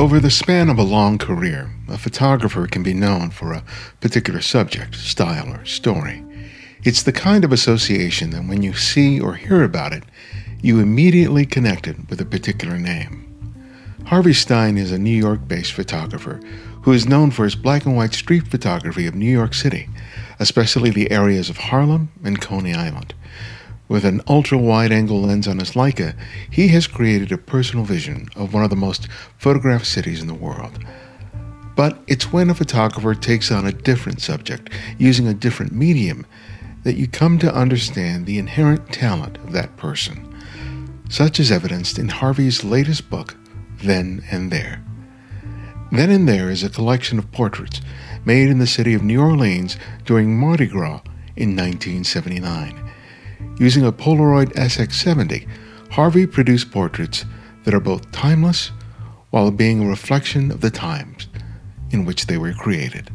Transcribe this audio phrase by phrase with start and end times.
[0.00, 3.62] Over the span of a long career, a photographer can be known for a
[4.00, 6.24] particular subject, style, or story.
[6.84, 10.04] It's the kind of association that when you see or hear about it,
[10.62, 13.26] you immediately connect it with a particular name.
[14.06, 16.40] Harvey Stein is a New York based photographer
[16.80, 19.86] who is known for his black and white street photography of New York City,
[20.38, 23.12] especially the areas of Harlem and Coney Island.
[23.90, 26.14] With an ultra wide angle lens on his Leica,
[26.48, 30.32] he has created a personal vision of one of the most photographed cities in the
[30.32, 30.78] world.
[31.74, 36.24] But it's when a photographer takes on a different subject, using a different medium,
[36.84, 40.40] that you come to understand the inherent talent of that person.
[41.08, 43.36] Such is evidenced in Harvey's latest book,
[43.82, 44.84] Then and There.
[45.90, 47.80] Then and There is a collection of portraits
[48.24, 51.00] made in the city of New Orleans during Mardi Gras
[51.34, 52.89] in 1979.
[53.60, 55.46] Using a Polaroid SX70,
[55.90, 57.26] Harvey produced portraits
[57.64, 58.70] that are both timeless
[59.28, 61.28] while being a reflection of the times
[61.90, 63.10] in which they were created.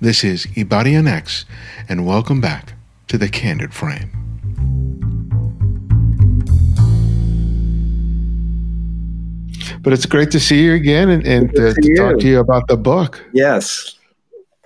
[0.00, 1.46] This is Ibarionex,
[1.88, 2.74] and welcome back
[3.08, 4.12] to the Candid Frame.
[9.80, 12.68] But it's great to see you again and, and to, to talk to you about
[12.68, 13.24] the book.
[13.32, 13.98] Yes.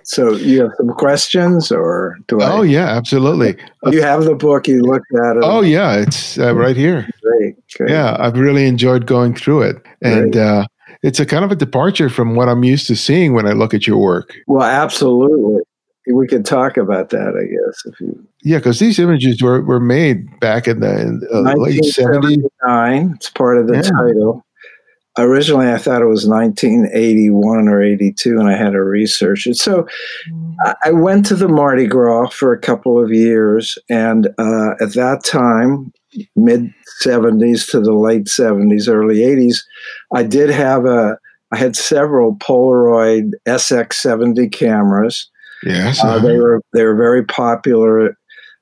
[0.09, 2.51] So you have some questions, or do I?
[2.51, 3.55] Oh yeah, absolutely.
[3.91, 4.67] You have the book.
[4.67, 5.43] You looked at it.
[5.43, 7.07] Oh yeah, it's uh, right here.
[7.21, 7.91] Great, great.
[7.91, 10.65] Yeah, I've really enjoyed going through it, and uh,
[11.03, 13.75] it's a kind of a departure from what I'm used to seeing when I look
[13.75, 14.33] at your work.
[14.47, 15.61] Well, absolutely.
[16.11, 18.27] We could talk about that, I guess, if you.
[18.41, 23.13] Yeah, because these images were, were made back in the, in the late 70s.
[23.13, 23.81] It's part of the yeah.
[23.81, 24.43] title
[25.21, 29.55] originally I thought it was 1981 or 82, and I had to research it.
[29.55, 29.87] So
[30.83, 35.23] I went to the Mardi Gras for a couple of years, and uh, at that
[35.25, 35.91] time,
[36.35, 39.57] mid 70s to the late 70s, early 80s,
[40.13, 41.17] I did have a.
[41.51, 45.31] I had several Polaroid SX70 cameras.
[45.63, 48.15] Yes, uh, they were they were very popular.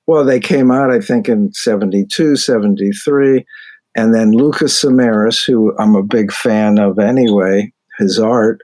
[0.06, 3.46] Well, they came out, I think, in 72, 73
[3.98, 8.62] and then Lucas Samaras, who I'm a big fan of anyway, his art,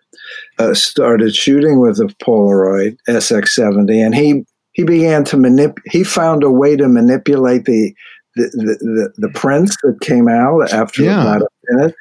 [0.60, 5.78] uh, started shooting with a Polaroid SX70, and he he began to manip.
[5.86, 7.94] He found a way to manipulate the
[8.36, 11.22] the, the, the prints that came out after yeah.
[11.22, 11.96] about a minute.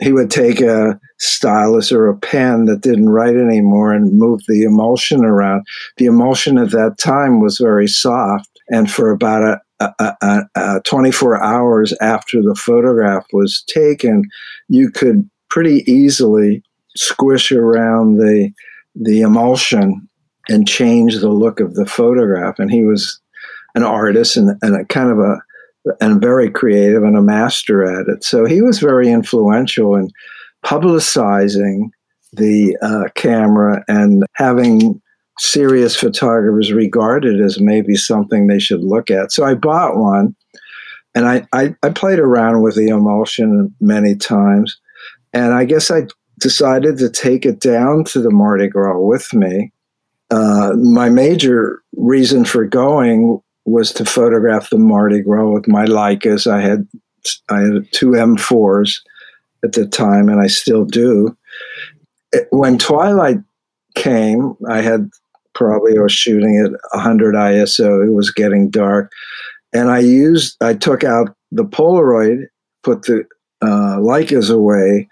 [0.00, 4.64] He would take a stylus or a pen that didn't write anymore and move the
[4.64, 5.64] emulsion around.
[5.96, 9.60] The emulsion at that time was very soft, and for about a,
[9.98, 14.24] uh, uh, 24 hours after the photograph was taken,
[14.68, 16.62] you could pretty easily
[16.96, 18.50] squish around the
[18.94, 20.08] the emulsion
[20.48, 22.58] and change the look of the photograph.
[22.58, 23.20] And he was
[23.74, 25.38] an artist and, and a kind of a
[26.00, 28.24] and very creative and a master at it.
[28.24, 30.10] So he was very influential in
[30.64, 31.90] publicizing
[32.32, 35.02] the uh, camera and having
[35.38, 39.32] serious photographers regard it as maybe something they should look at.
[39.32, 40.34] So I bought one
[41.14, 44.78] and I, I, I played around with the emulsion many times.
[45.32, 46.02] And I guess I
[46.40, 49.72] decided to take it down to the Mardi Gras with me.
[50.30, 56.50] Uh, my major reason for going was to photograph the Mardi Gras with my Leicas.
[56.50, 56.86] I had
[57.48, 59.00] I had two M4s
[59.64, 61.36] at the time, and I still do.
[62.50, 63.38] When Twilight
[63.94, 65.08] came, I had
[65.54, 68.06] probably I was shooting at 100 ISO.
[68.06, 69.12] It was getting dark,
[69.72, 72.46] and I used I took out the Polaroid,
[72.82, 73.24] put the
[73.62, 75.08] uh, Leicas away,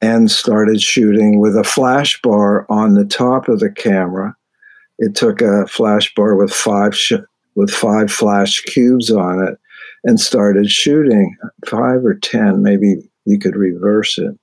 [0.00, 4.36] and started shooting with a flash bar on the top of the camera.
[4.98, 7.24] It took a flash bar with five sh-
[7.54, 9.58] with five flash cubes on it,
[10.04, 14.38] and started shooting five or ten, maybe you could reverse it,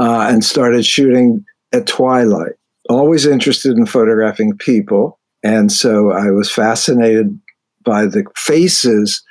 [0.00, 2.54] uh, and started shooting at twilight
[2.88, 5.18] always interested in photographing people.
[5.42, 7.38] And so I was fascinated
[7.84, 9.22] by the faces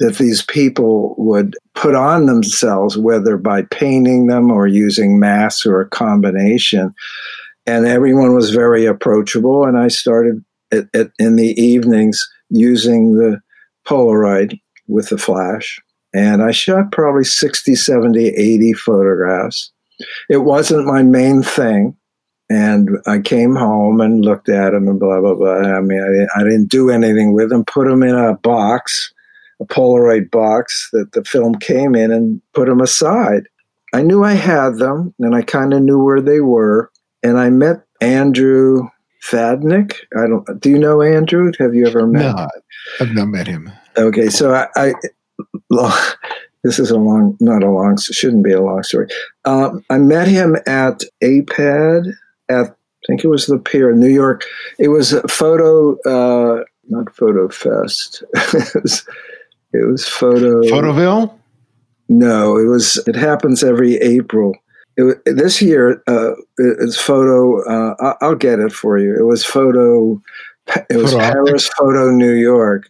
[0.00, 5.80] that these people would put on themselves, whether by painting them or using masks or
[5.80, 6.92] a combination.
[7.66, 9.64] And everyone was very approachable.
[9.64, 12.20] And I started at, at, in the evenings
[12.50, 13.40] using the
[13.86, 14.58] Polaroid
[14.88, 15.80] with the flash.
[16.12, 19.72] And I shot probably 60, 70, 80 photographs.
[20.28, 21.96] It wasn't my main thing.
[22.52, 25.54] And I came home and looked at them and blah, blah, blah.
[25.54, 29.10] I mean, I didn't, I didn't do anything with them, put them in a box,
[29.58, 33.48] a Polaroid box that the film came in and put them aside.
[33.94, 36.90] I knew I had them and I kind of knew where they were.
[37.22, 38.88] And I met Andrew
[39.24, 39.94] Fedynak.
[40.14, 41.52] I don't, do you know Andrew?
[41.58, 42.48] Have you ever met No,
[43.00, 43.72] I've not met him.
[43.96, 44.28] Okay.
[44.28, 44.92] So I, I
[46.64, 49.08] this is a long, not a long, shouldn't be a long story.
[49.46, 52.12] Um, I met him at AIPAD
[52.52, 54.44] at, I think it was the pier in New York.
[54.78, 58.22] It was a photo, uh, not Photo Fest.
[58.34, 59.06] it, was,
[59.72, 60.62] it was Photo.
[60.62, 61.36] Photoville?
[62.08, 64.54] No, it was, it happens every April.
[64.96, 69.16] It, this year, uh, it's photo, uh, I'll get it for you.
[69.18, 70.20] It was photo,
[70.90, 72.88] it was photo Paris Photo New York.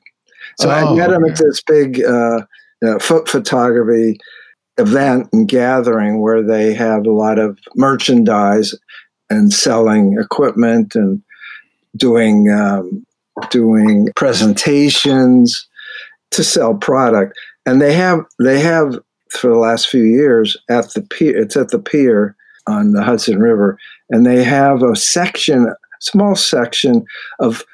[0.59, 2.41] So oh, I met him at this big, uh,
[2.85, 4.19] uh, foot photography
[4.79, 8.75] event and gathering where they have a lot of merchandise
[9.33, 11.23] and selling equipment and
[11.97, 13.07] doing um,
[13.51, 15.67] doing presentations
[16.31, 17.39] to sell product.
[17.67, 18.99] And they have they have
[19.31, 21.37] for the last few years at the pier.
[21.37, 22.37] It's at the pier
[22.67, 23.79] on the Hudson River,
[24.11, 27.05] and they have a section, small section
[27.41, 27.65] of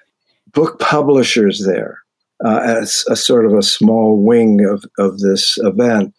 [0.53, 1.99] book publishers there
[2.45, 6.15] uh, as a sort of a small wing of, of this event.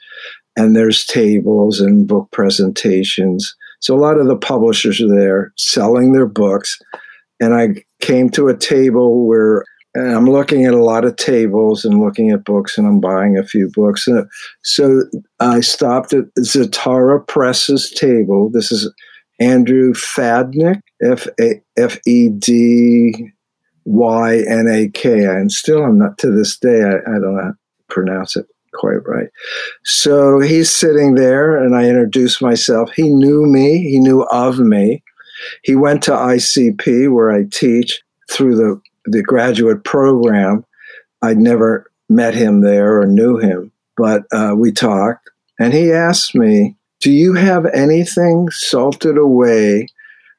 [0.55, 3.55] And there's tables and book presentations.
[3.79, 6.77] So a lot of the publishers are there selling their books.
[7.39, 9.63] And I came to a table where
[9.95, 13.43] I'm looking at a lot of tables and looking at books, and I'm buying a
[13.43, 14.07] few books.
[14.07, 14.29] And
[14.63, 15.03] so
[15.39, 18.49] I stopped at Zatara Press's table.
[18.51, 18.93] This is
[19.39, 23.31] Andrew Fedynak, F A F E D
[23.85, 25.25] Y N A K.
[25.25, 28.45] And still, I'm not to this day, I, I don't know how to pronounce it
[28.73, 29.29] quite right.
[29.83, 32.91] So he's sitting there, and I introduced myself.
[32.95, 35.03] He knew me, he knew of me.
[35.63, 40.65] He went to ICP, where I teach, through the, the graduate program.
[41.21, 45.29] I'd never met him there or knew him, but uh, we talked.
[45.59, 49.87] And he asked me, Do you have anything salted away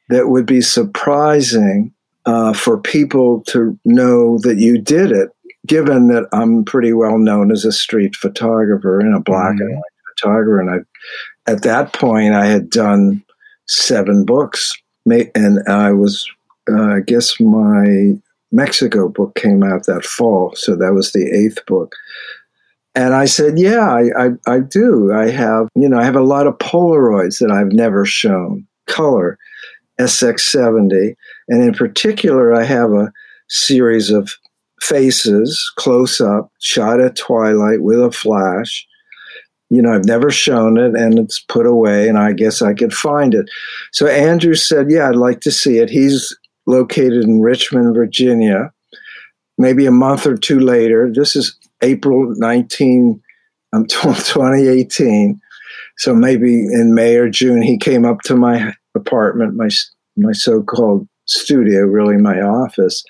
[0.09, 1.93] that would be surprising
[2.27, 5.31] uh, for people to know that you did it,
[5.67, 9.63] given that I'm pretty well known as a street photographer and a black mm-hmm.
[9.63, 10.61] and white photographer.
[10.61, 13.23] And I, at that point, I had done
[13.67, 14.73] seven books,
[15.07, 16.29] and I was,
[16.71, 18.15] uh, I guess, my
[18.53, 21.95] Mexico book came out that fall, so that was the eighth book.
[22.95, 25.13] And I said, "Yeah, I, I, I do.
[25.13, 29.39] I have, you know, I have a lot of Polaroids that I've never shown, color,
[30.01, 31.15] SX70,
[31.49, 33.13] and in particular, I have a
[33.49, 34.33] series of
[34.81, 38.87] faces close up, shot at twilight with a flash.
[39.69, 42.93] You know, I've never shown it and it's put away, and I guess I could
[42.93, 43.49] find it.
[43.93, 45.91] So Andrew said, Yeah, I'd like to see it.
[45.91, 46.37] He's
[46.67, 48.73] located in Richmond, Virginia.
[49.59, 53.23] Maybe a month or two later, this is April 19,
[53.73, 55.41] um, 2018.
[55.99, 59.69] So maybe in May or June, he came up to my apartment, my
[60.17, 63.05] my so-called studio, really my office.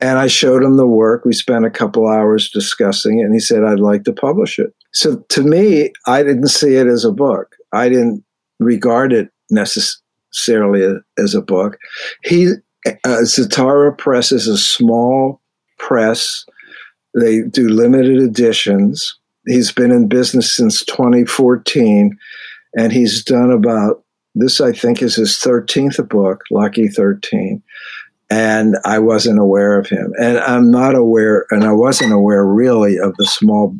[0.00, 1.24] And I showed him the work.
[1.24, 4.74] We spent a couple hours discussing it, and he said, I'd like to publish it.
[4.92, 7.54] So to me, I didn't see it as a book.
[7.72, 8.24] I didn't
[8.58, 11.78] regard it necessarily as a book.
[12.24, 12.52] He,
[12.86, 15.40] uh, Zatara Press is a small
[15.78, 16.44] press.
[17.14, 19.18] They do limited editions.
[19.46, 22.16] He's been in business since 2014,
[22.76, 24.04] and he's done about
[24.34, 27.62] this, I think, is his 13th book, Lucky 13.
[28.30, 30.12] And I wasn't aware of him.
[30.20, 33.76] And I'm not aware, and I wasn't aware really of the small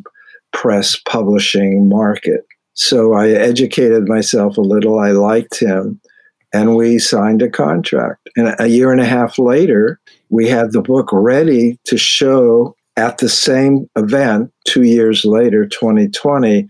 [0.51, 2.45] press publishing market.
[2.73, 4.99] So I educated myself a little.
[4.99, 6.01] I liked him.
[6.53, 8.27] And we signed a contract.
[8.35, 13.19] And a year and a half later, we had the book ready to show at
[13.19, 16.67] the same event two years later, 2020,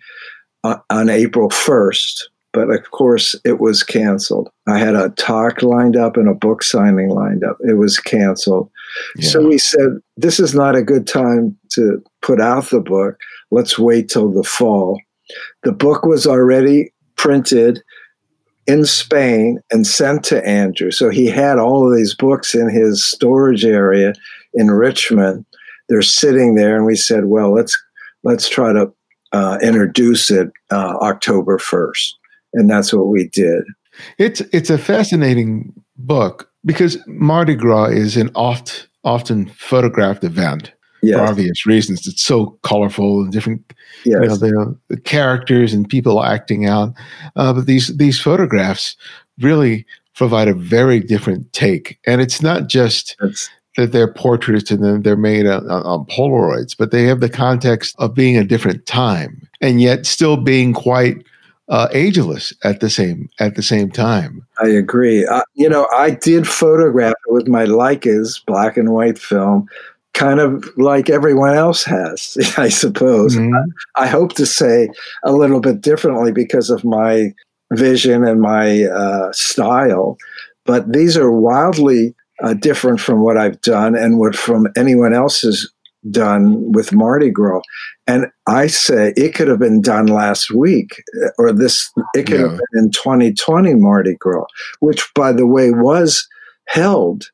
[0.63, 2.21] uh, on April 1st
[2.53, 4.49] but of course it was canceled.
[4.67, 7.57] I had a talk lined up and a book signing lined up.
[7.61, 8.69] It was canceled.
[9.15, 9.29] Yeah.
[9.29, 13.17] So we said, this is not a good time to put out the book.
[13.51, 14.99] Let's wait till the fall.
[15.63, 17.81] The book was already printed
[18.67, 20.91] in Spain and sent to Andrew.
[20.91, 24.13] So he had all of these books in his storage area
[24.53, 25.45] in Richmond.
[25.89, 27.77] They're sitting there, and we said, well, let's
[28.23, 28.93] let's try to
[29.33, 32.17] uh, introduce it uh, October first
[32.53, 33.63] and that's what we did.
[34.17, 41.17] It's it's a fascinating book because Mardi Gras is an oft often photographed event yes.
[41.17, 42.07] for obvious reasons.
[42.07, 43.73] It's so colorful and different,
[44.05, 44.21] yes.
[44.21, 46.93] you know, the, the characters and people acting out.
[47.35, 48.95] Uh, but these these photographs
[49.39, 53.15] really provide a very different take, and it's not just.
[53.19, 57.29] That's, that they're portraits and then they're made on, on, Polaroids, but they have the
[57.29, 61.25] context of being a different time and yet still being quite
[61.71, 64.45] uh, ageless at the same at the same time.
[64.59, 65.25] I agree.
[65.25, 69.67] Uh, you know, I did photograph it with my Leicas black and white film,
[70.13, 73.37] kind of like everyone else has, I suppose.
[73.37, 73.55] Mm-hmm.
[73.95, 74.89] I, I, hope to say
[75.23, 77.33] a little bit differently because of my
[77.71, 80.17] vision and my uh, style,
[80.65, 82.13] but these are wildly
[82.43, 85.71] uh, different from what I've done and what from anyone else's
[86.09, 87.61] done with Mardi Gras.
[88.07, 91.01] And I say it could have been done last week
[91.37, 92.49] or this, it could yeah.
[92.49, 94.45] have been in 2020 Mardi Gras,
[94.79, 96.27] which by the way was
[96.67, 97.25] held.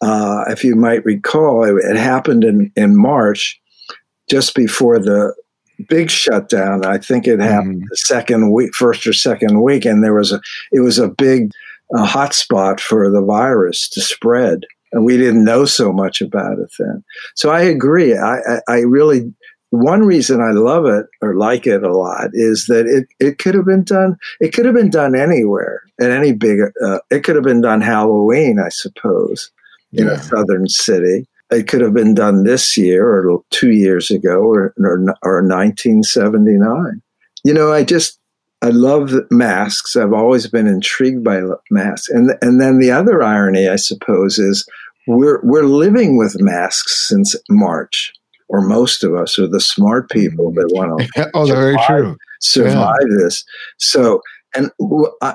[0.00, 3.60] Uh, if you might recall, it, it, happened in, in March,
[4.28, 5.34] just before the
[5.88, 6.84] big shutdown.
[6.84, 7.86] I think it happened mm.
[7.88, 10.40] the second week, first or second week, and there was a
[10.72, 11.50] it was a big
[11.94, 16.70] uh, hotspot for the virus to spread and we didn't know so much about it
[16.78, 17.04] then.
[17.34, 18.16] So I agree.
[18.16, 19.32] I, I, I really
[19.70, 23.54] one reason I love it or like it a lot is that it, it could
[23.54, 24.16] have been done.
[24.40, 26.60] It could have been done anywhere at any big.
[26.82, 29.50] Uh, it could have been done Halloween, I suppose,
[29.92, 30.12] in yeah.
[30.12, 31.26] a southern city.
[31.50, 37.02] It could have been done this year or two years ago or or, or 1979.
[37.42, 38.20] You know, I just
[38.62, 39.96] I love masks.
[39.96, 44.66] I've always been intrigued by masks, and and then the other irony, I suppose, is
[45.06, 48.12] we're we're living with masks since March,
[48.48, 51.30] or most of us are the smart people that want to.
[51.34, 52.16] oh, survive, very true.
[52.40, 53.16] Survive yeah.
[53.18, 53.44] this.
[53.78, 54.20] So,
[54.54, 54.70] and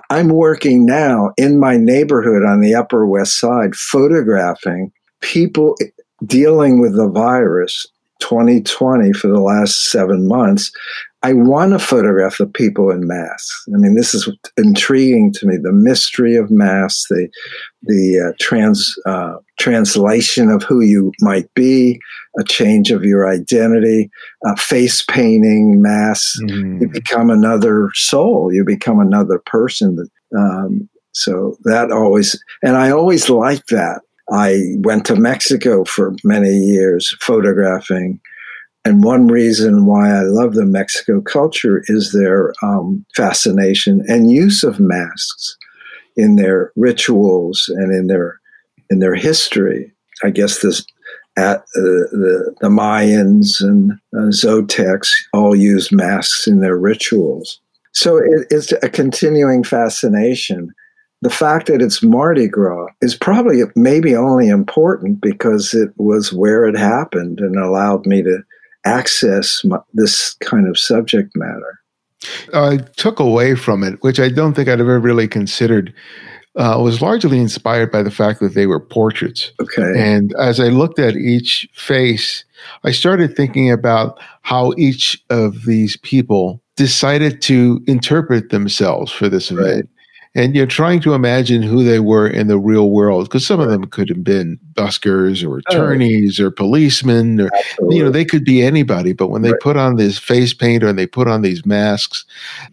[0.09, 5.75] I'm working now in my neighborhood on the Upper West Side, photographing people
[6.25, 7.87] dealing with the virus
[8.19, 10.71] 2020 for the last seven months
[11.21, 13.65] I want to photograph the people in masks.
[13.73, 15.57] I mean, this is intriguing to me.
[15.57, 17.27] The mystery of masks, the
[17.83, 21.99] the uh, trans uh, translation of who you might be,
[22.39, 24.09] a change of your identity,
[24.45, 26.39] uh, face painting, masks.
[26.43, 26.81] Mm.
[26.81, 28.53] You become another soul.
[28.53, 30.07] You become another person.
[30.37, 34.01] Um, so that always, and I always liked that.
[34.31, 38.21] I went to Mexico for many years photographing
[38.85, 44.63] and one reason why I love the Mexico culture is their um, fascination and use
[44.63, 45.57] of masks
[46.15, 48.39] in their rituals and in their
[48.89, 49.91] in their history.
[50.23, 50.85] I guess this
[51.37, 57.59] at uh, the the Mayans and uh, Zotecs all use masks in their rituals.
[57.93, 60.73] So it, it's a continuing fascination.
[61.21, 66.63] The fact that it's Mardi Gras is probably maybe only important because it was where
[66.65, 68.39] it happened and allowed me to
[68.89, 71.79] access my, this kind of subject matter.
[72.53, 75.93] I took away from it, which I don't think I'd ever really considered,
[76.57, 79.51] uh, was largely inspired by the fact that they were portraits.
[79.61, 79.93] Okay.
[79.95, 82.43] And as I looked at each face,
[82.83, 89.51] I started thinking about how each of these people decided to interpret themselves for this
[89.51, 89.87] event.
[89.89, 89.98] Right
[90.35, 93.69] and you're trying to imagine who they were in the real world because some of
[93.69, 95.61] them could have been buskers or oh.
[95.67, 97.97] attorneys or policemen or Absolutely.
[97.97, 99.61] you know they could be anybody but when they right.
[99.61, 102.25] put on this face paint or they put on these masks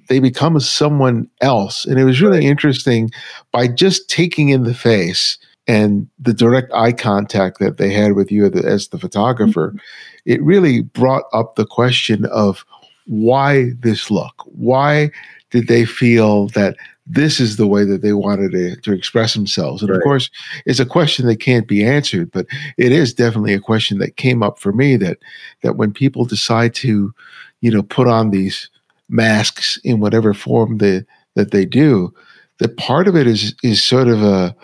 [0.08, 2.46] they become someone else and it was really right.
[2.46, 3.10] interesting
[3.52, 8.30] by just taking in the face and the direct eye contact that they had with
[8.30, 9.78] you as the photographer mm-hmm.
[10.26, 12.64] it really brought up the question of
[13.06, 15.10] why this look why
[15.50, 19.82] did they feel that this is the way that they wanted to, to express themselves.
[19.82, 19.96] And right.
[19.96, 20.28] of course,
[20.64, 22.46] it's a question that can't be answered, but
[22.76, 25.18] it is definitely a question that came up for me that
[25.62, 27.14] that when people decide to,
[27.60, 28.68] you know, put on these
[29.08, 32.12] masks in whatever form they, that they do,
[32.58, 34.54] that part of it is is sort of a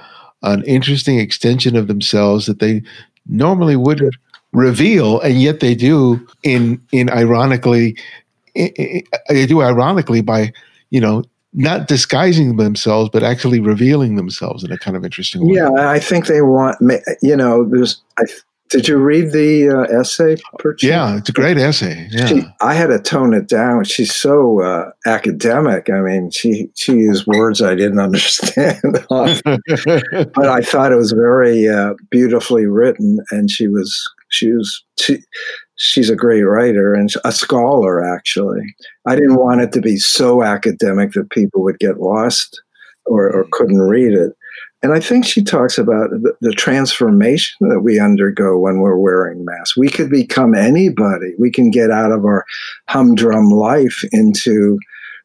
[0.42, 2.82] an interesting extension of themselves that they
[3.26, 4.16] normally wouldn't
[4.52, 7.96] reveal, and yet they do in in ironically
[8.54, 10.52] they do ironically by
[10.90, 11.22] you know
[11.52, 15.56] not disguising themselves, but actually revealing themselves in a kind of interesting way.
[15.56, 16.76] Yeah, I think they want,
[17.21, 18.25] you know, there's, I,
[18.73, 20.37] did you read the uh, essay?
[20.80, 22.09] Yeah, it's a great essay.
[22.11, 22.26] Yeah.
[22.26, 23.85] She, I had to tone it down.
[23.85, 25.90] She's so uh, academic.
[25.90, 28.80] I mean, she she used words I didn't understand,
[29.11, 33.94] but I thought it was very uh, beautifully written, and she was
[34.30, 35.18] she was she,
[35.76, 38.62] she's a great writer and a scholar actually
[39.06, 42.60] i didn't want it to be so academic that people would get lost
[43.06, 44.32] or, or couldn't read it
[44.82, 49.44] and i think she talks about the, the, transformation that we undergo when we're wearing
[49.44, 52.44] masks we could become anybody we can get out of our
[52.88, 54.78] humdrum life into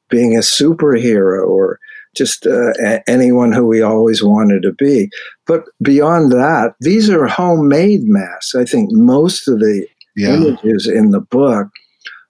[0.09, 1.79] being a superhero or
[2.17, 2.73] just uh,
[3.07, 5.09] anyone who we always wanted to be.
[5.45, 8.55] But beyond that, these are homemade masks.
[8.55, 9.87] I think most of the
[10.17, 10.33] yeah.
[10.33, 11.67] images in the book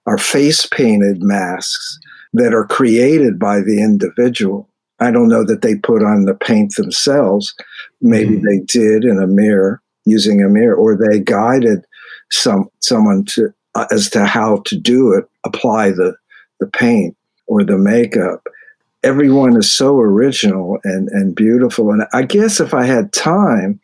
[0.06, 1.98] are face painted masks
[2.32, 4.68] that are created by the individual.
[5.00, 7.54] I don't know that they put on the paint themselves.
[8.00, 8.42] Maybe mm.
[8.42, 11.84] they did in a mirror, using a mirror, or they guided
[12.30, 16.14] some someone to uh, as to how to do it, apply the
[16.60, 17.16] the paint
[17.46, 18.46] or the makeup.
[19.04, 21.90] Everyone is so original and and beautiful.
[21.92, 23.80] And I guess if I had time,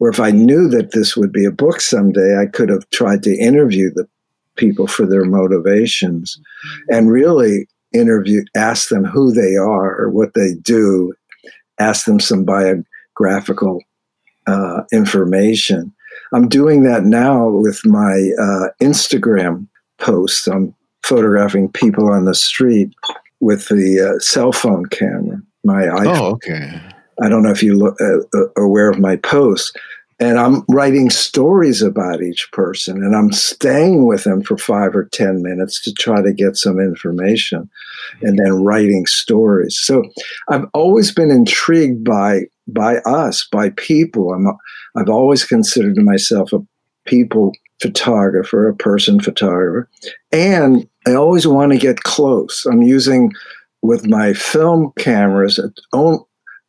[0.00, 3.22] or if I knew that this would be a book someday, I could have tried
[3.24, 4.08] to interview the
[4.56, 6.40] people for their motivations
[6.88, 11.12] and really interview, ask them who they are or what they do,
[11.78, 13.82] ask them some biographical
[14.46, 15.92] uh, information.
[16.32, 19.66] I'm doing that now with my uh, Instagram
[19.98, 20.46] posts.
[20.46, 22.94] I'm photographing people on the street
[23.40, 25.40] with the uh, cell phone camera.
[25.64, 26.18] My iPhone.
[26.18, 26.80] Oh, okay.
[27.22, 29.72] I don't know if you look, uh, uh, aware of my posts.
[30.20, 35.08] And I'm writing stories about each person and I'm staying with them for five or
[35.12, 37.70] 10 minutes to try to get some information
[38.20, 39.78] and then writing stories.
[39.80, 40.04] So
[40.48, 44.34] I've always been intrigued by, by us, by people.
[44.34, 44.46] I'm,
[44.94, 46.58] I've always considered myself a
[47.06, 49.88] people photographer, a person photographer.
[50.32, 52.66] And I always want to get close.
[52.66, 53.32] I'm using
[53.80, 55.58] with my film cameras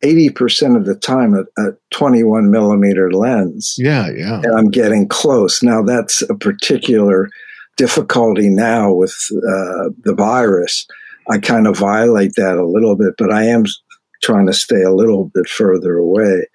[0.02, 3.74] 80% of the time a, a 21 millimeter lens.
[3.78, 4.40] Yeah, yeah.
[4.42, 5.62] And I'm getting close.
[5.62, 7.28] Now, that's a particular
[7.76, 10.86] difficulty now with uh, the virus.
[11.30, 13.64] I kind of violate that a little bit, but I am
[14.22, 16.46] trying to stay a little bit further away.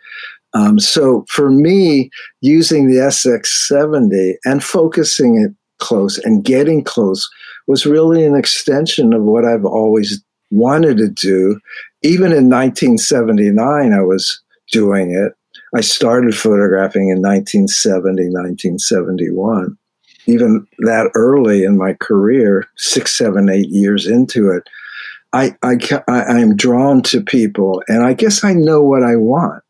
[0.54, 2.10] Um, so for me,
[2.42, 7.28] using the SX70 and focusing it close and getting close
[7.68, 11.60] was really an extension of what I've always wanted to do.
[12.04, 15.34] Even in 1979, I was doing it.
[15.76, 19.78] I started photographing in 1970, 1971.
[20.28, 24.68] Even that early in my career, six, seven, eight years into it,
[25.34, 25.78] I, I,
[26.08, 29.64] I am drawn to people, and I guess I know what I want.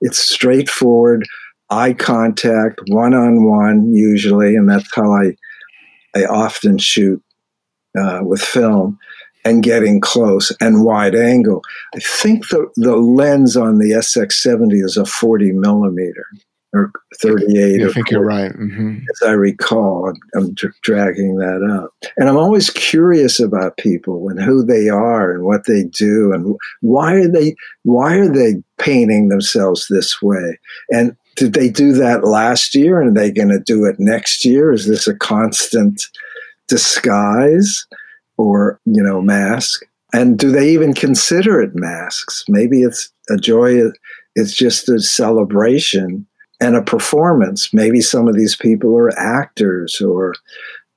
[0.00, 1.26] It's straightforward,
[1.68, 5.36] eye contact, one on one, usually, and that's how I
[6.14, 7.22] I often shoot
[7.98, 8.98] uh, with film
[9.44, 11.62] and getting close and wide angle.
[11.94, 16.26] I think the, the lens on the SX70 is a 40 millimeter
[16.72, 17.82] or 38.
[17.82, 18.52] I think 40, you're right.
[18.52, 18.98] Mm-hmm.
[18.98, 21.92] As I recall, I'm dragging that up.
[22.16, 26.56] And I'm always curious about people and who they are and what they do and
[26.80, 30.58] why are they why are they painting themselves this way?
[30.90, 34.44] And did they do that last year and are they going to do it next
[34.44, 34.72] year?
[34.72, 36.00] Is this a constant
[36.68, 37.86] disguise?
[38.40, 39.84] Or you know mask?
[40.12, 42.44] And do they even consider it masks?
[42.48, 43.80] Maybe it's a joy
[44.36, 46.26] it's just a celebration
[46.60, 47.72] and a performance.
[47.72, 50.34] Maybe some of these people are actors or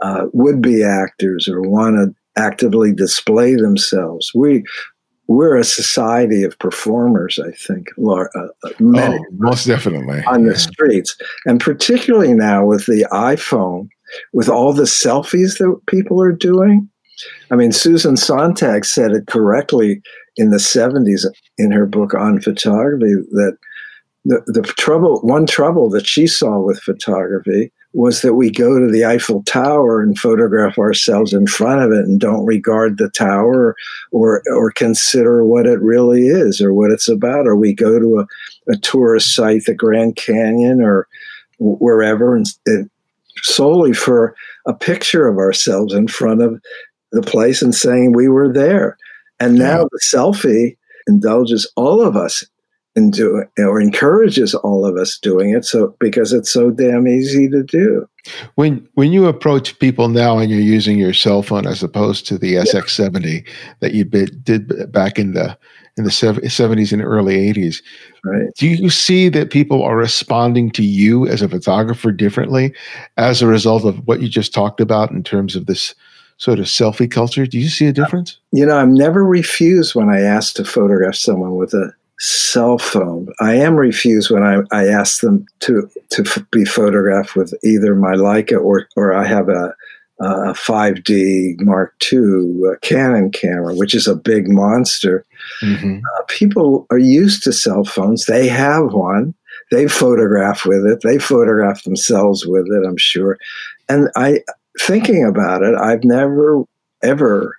[0.01, 4.31] uh, would be actors or want to actively display themselves.
[4.35, 4.63] We
[5.27, 9.15] we're a society of performers i think uh, uh, many.
[9.15, 10.21] Oh, most definitely.
[10.25, 10.51] On yeah.
[10.51, 11.15] the streets.
[11.45, 13.87] And particularly now with the iphone
[14.33, 16.89] with all the selfies that people are doing
[17.51, 20.01] I mean, Susan Sontag said it correctly
[20.37, 21.25] in the 70s
[21.57, 23.57] in her book on photography that
[24.25, 28.91] the, the trouble, one trouble that she saw with photography was that we go to
[28.91, 33.75] the Eiffel Tower and photograph ourselves in front of it and don't regard the tower
[34.11, 37.45] or or consider what it really is or what it's about.
[37.45, 41.07] Or we go to a, a tourist site, the Grand Canyon or
[41.59, 42.89] wherever, and, and
[43.43, 46.59] solely for a picture of ourselves in front of
[47.13, 48.97] the place and saying we were there.
[49.39, 49.85] And now yeah.
[49.91, 52.45] the selfie indulges all of us
[52.95, 57.49] in doing or encourages all of us doing it so because it's so damn easy
[57.49, 58.07] to do.
[58.55, 62.37] When when you approach people now and you're using your cell phone as opposed to
[62.37, 62.63] the yeah.
[62.63, 63.47] SX70
[63.79, 65.57] that you did back in the
[65.95, 67.77] in the 70s and early 80s.
[68.25, 68.47] Right.
[68.57, 72.73] Do you see that people are responding to you as a photographer differently
[73.17, 75.93] as a result of what you just talked about in terms of this
[76.43, 77.45] sort of selfie culture.
[77.45, 78.37] Do you see a difference?
[78.51, 83.29] You know, I'm never refused when I ask to photograph someone with a cell phone.
[83.39, 87.95] I am refused when I, I ask them to to f- be photographed with either
[87.95, 89.73] my Leica or or I have a,
[90.19, 95.25] a 5D Mark II Canon camera, which is a big monster.
[95.61, 95.99] Mm-hmm.
[95.99, 98.25] Uh, people are used to cell phones.
[98.25, 99.33] They have one.
[99.71, 100.99] They photograph with it.
[101.03, 102.85] They photograph themselves with it.
[102.85, 103.37] I'm sure,
[103.87, 104.41] and I
[104.79, 106.63] thinking about it, I've never
[107.01, 107.57] ever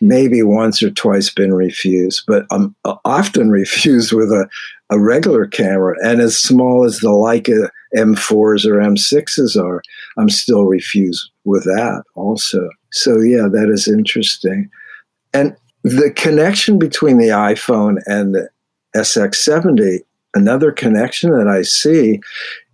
[0.00, 2.74] maybe once or twice been refused, but I'm
[3.04, 4.48] often refused with a,
[4.90, 5.96] a regular camera.
[6.02, 9.82] And as small as the Leica M4s or M6s are,
[10.18, 12.68] I'm still refused with that also.
[12.92, 14.70] So, yeah, that is interesting.
[15.32, 18.48] And the connection between the iPhone and the
[18.94, 20.00] SX70,
[20.34, 22.20] another connection that I see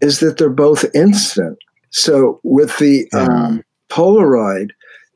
[0.01, 1.59] is that they're both instant.
[1.91, 4.71] So with the um, Polaroid,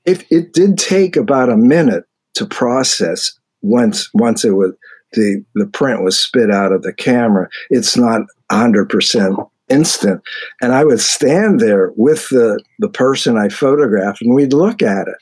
[0.05, 4.73] it, it did take about a minute to process once once it was
[5.15, 7.49] the the print was spit out of the camera.
[7.71, 9.35] It's not hundred percent
[9.69, 10.23] instant.
[10.61, 15.09] And I would stand there with the, the person I photographed and we'd look at
[15.09, 15.17] it.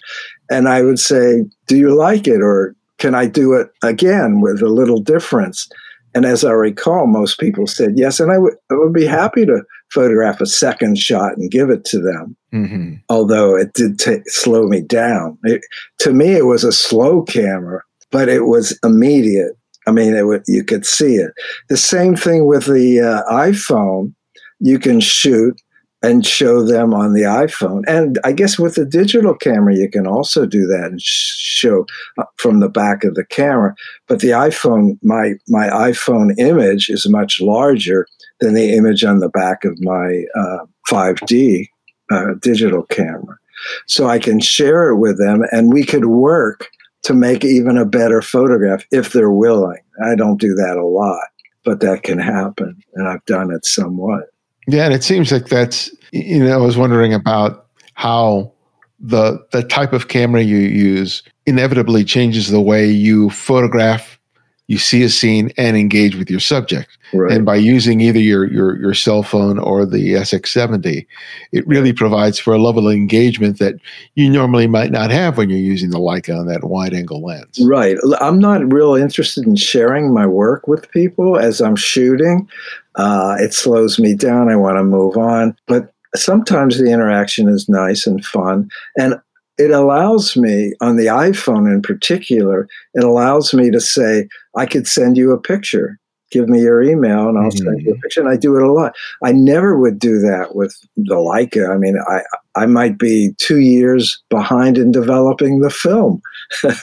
[0.51, 2.43] And I would say, Do you like it?
[2.43, 5.69] Or can I do it again with a little difference?
[6.15, 8.21] And as I recall, most people said yes.
[8.21, 9.63] And I would, I would be happy to
[9.95, 12.37] photograph a second shot and give it to them.
[12.53, 12.95] Mm-hmm.
[13.09, 15.39] Although it did t- slow me down.
[15.45, 15.63] It,
[16.01, 17.81] to me, it was a slow camera,
[18.11, 19.53] but it was immediate.
[19.87, 21.33] I mean, it would, you could see it.
[21.69, 24.15] The same thing with the uh, iPhone
[24.61, 25.61] you can shoot
[26.03, 27.83] and show them on the iPhone.
[27.87, 31.87] And I guess with the digital camera, you can also do that and show
[32.19, 33.75] uh, from the back of the camera.
[34.07, 38.07] But the iPhone, my, my iPhone image is much larger
[38.41, 41.69] than the image on the back of my uh, 5D
[42.11, 43.39] uh, digital camera.
[43.87, 46.69] So I can share it with them and we could work
[47.05, 49.81] to make even a better photograph if they're willing.
[50.05, 51.27] I don't do that a lot,
[51.65, 52.83] but that can happen.
[52.95, 54.25] And I've done it somewhat.
[54.67, 58.53] Yeah, and it seems like that's you know, I was wondering about how
[59.01, 64.19] the the type of camera you use inevitably changes the way you photograph
[64.67, 66.97] you see a scene and engage with your subject.
[67.13, 67.33] Right.
[67.33, 71.07] And by using either your, your, your cell phone or the SX70,
[71.53, 73.75] it really provides for a level of engagement that
[74.15, 77.61] you normally might not have when you're using the Leica on that wide angle lens.
[77.63, 77.99] Right.
[78.21, 82.49] I'm not real interested in sharing my work with people as I'm shooting.
[82.97, 84.49] Uh, it slows me down.
[84.49, 85.57] I want to move on.
[85.67, 88.71] But sometimes the interaction is nice and fun.
[88.97, 89.21] And
[89.59, 94.87] it allows me on the iPhone in particular, it allows me to say, I could
[94.87, 95.99] send you a picture.
[96.31, 97.59] Give me your email and I'll mm-hmm.
[97.59, 98.01] send you a mm-hmm.
[98.01, 98.21] picture.
[98.21, 98.95] And I do it a lot.
[99.23, 101.73] I never would do that with the Leica.
[101.73, 102.23] I mean, I,
[102.57, 106.21] I might be two years behind in developing the film.
[106.65, 106.75] I,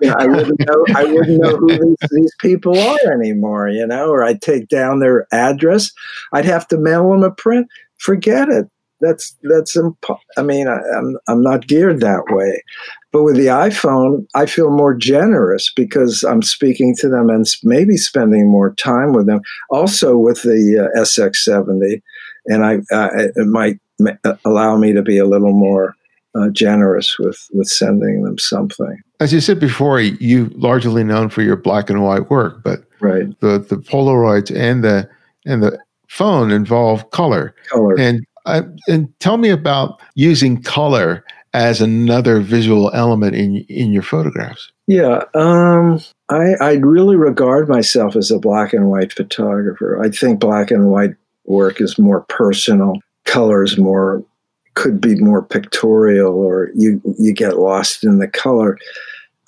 [0.00, 0.84] mean, I wouldn't know.
[0.96, 3.68] I wouldn't know who these, these, people are anymore.
[3.68, 5.92] You know, or I'd take down their address.
[6.32, 7.68] I'd have to mail them a print.
[7.98, 8.68] Forget it
[9.00, 12.62] that's that's impo- I mean, I, I'm I'm not geared that way.
[13.12, 17.96] But with the iPhone, I feel more generous because I'm speaking to them and maybe
[17.96, 19.40] spending more time with them.
[19.70, 22.00] Also with the uh, SX70,
[22.46, 23.78] and I uh, it might
[24.44, 25.94] allow me to be a little more
[26.34, 29.00] uh, generous with with sending them something.
[29.18, 33.28] As you said before, you largely known for your black and white work, but right.
[33.40, 35.08] the the Polaroids and the
[35.46, 37.54] and the phone involve color.
[37.70, 37.98] Color.
[37.98, 44.02] And uh, and tell me about using color as another visual element in in your
[44.02, 44.70] photographs.
[44.86, 50.00] Yeah, um, I I really regard myself as a black and white photographer.
[50.02, 52.94] I think black and white work is more personal.
[53.24, 54.24] Color is more
[54.74, 58.78] could be more pictorial, or you you get lost in the color.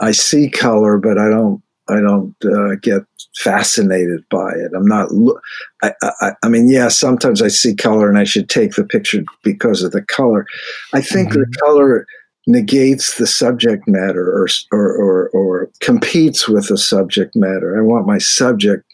[0.00, 3.02] I see color, but I don't I don't uh, get
[3.36, 4.72] fascinated by it.
[4.74, 5.08] I'm not.
[5.82, 9.24] I, I, I, mean, yeah, sometimes I see color and I should take the picture
[9.42, 10.46] because of the color.
[10.92, 11.40] I think mm-hmm.
[11.40, 12.06] the color
[12.46, 17.78] negates the subject matter or, or, or, or competes with the subject matter.
[17.78, 18.84] I want my subject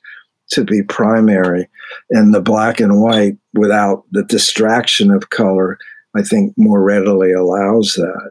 [0.50, 1.68] to be primary,
[2.10, 5.78] and the black and white without the distraction of color,
[6.16, 8.30] I think more readily allows that.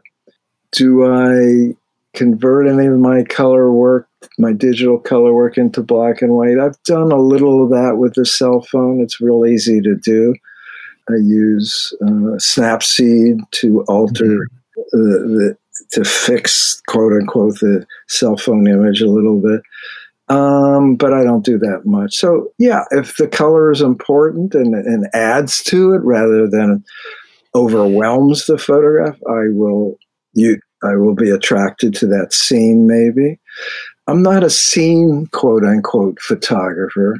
[0.72, 1.76] Do I
[2.14, 4.07] convert any of my color work,
[4.38, 6.58] my digital color work into black and white.
[6.58, 9.00] I've done a little of that with the cell phone.
[9.00, 10.34] It's real easy to do.
[11.08, 14.76] I use uh, Snapseed to alter mm-hmm.
[14.92, 15.56] the, the,
[15.92, 19.62] to fix quote unquote the cell phone image a little bit.
[20.28, 22.14] Um, but I don't do that much.
[22.14, 26.84] So yeah, if the color is important and, and adds to it rather than
[27.54, 29.96] overwhelms the photograph, I will
[30.34, 33.40] you I will be attracted to that scene, maybe.
[34.08, 37.16] I'm not a scene, quote unquote, photographer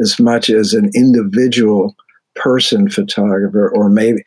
[0.00, 1.94] as much as an individual
[2.36, 4.22] person photographer, or maybe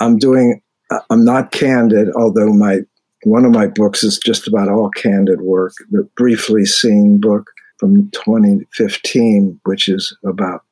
[0.00, 0.62] I'm doing,
[1.10, 2.80] I'm not candid, although my
[3.24, 8.10] one of my books is just about all candid work, the Briefly Seen book from
[8.12, 10.62] 2015, which is about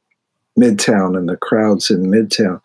[0.58, 2.60] Midtown and the crowds in Midtown.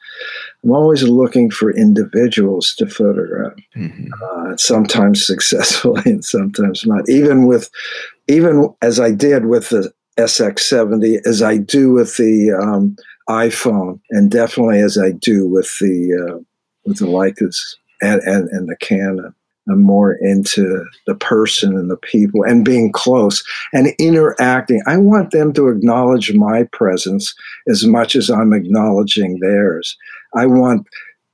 [0.63, 4.07] I'm always looking for individuals to photograph, mm-hmm.
[4.23, 7.09] uh, sometimes successfully and sometimes not.
[7.09, 7.69] Even with,
[8.27, 12.95] even as I did with the SX70, as I do with the um,
[13.29, 16.39] iPhone, and definitely as I do with the uh,
[16.85, 17.57] with the Leicas
[18.01, 19.33] and, and, and the Canon.
[19.69, 24.81] I'm more into the person and the people and being close and interacting.
[24.87, 27.33] I want them to acknowledge my presence
[27.67, 29.97] as much as I'm acknowledging theirs.
[30.35, 30.87] I want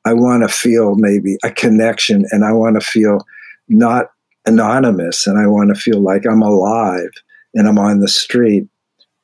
[0.06, 3.26] I want to feel maybe a connection and I want to feel
[3.68, 4.12] not
[4.46, 7.10] anonymous and I want to feel like I'm alive
[7.54, 8.68] and I'm on the street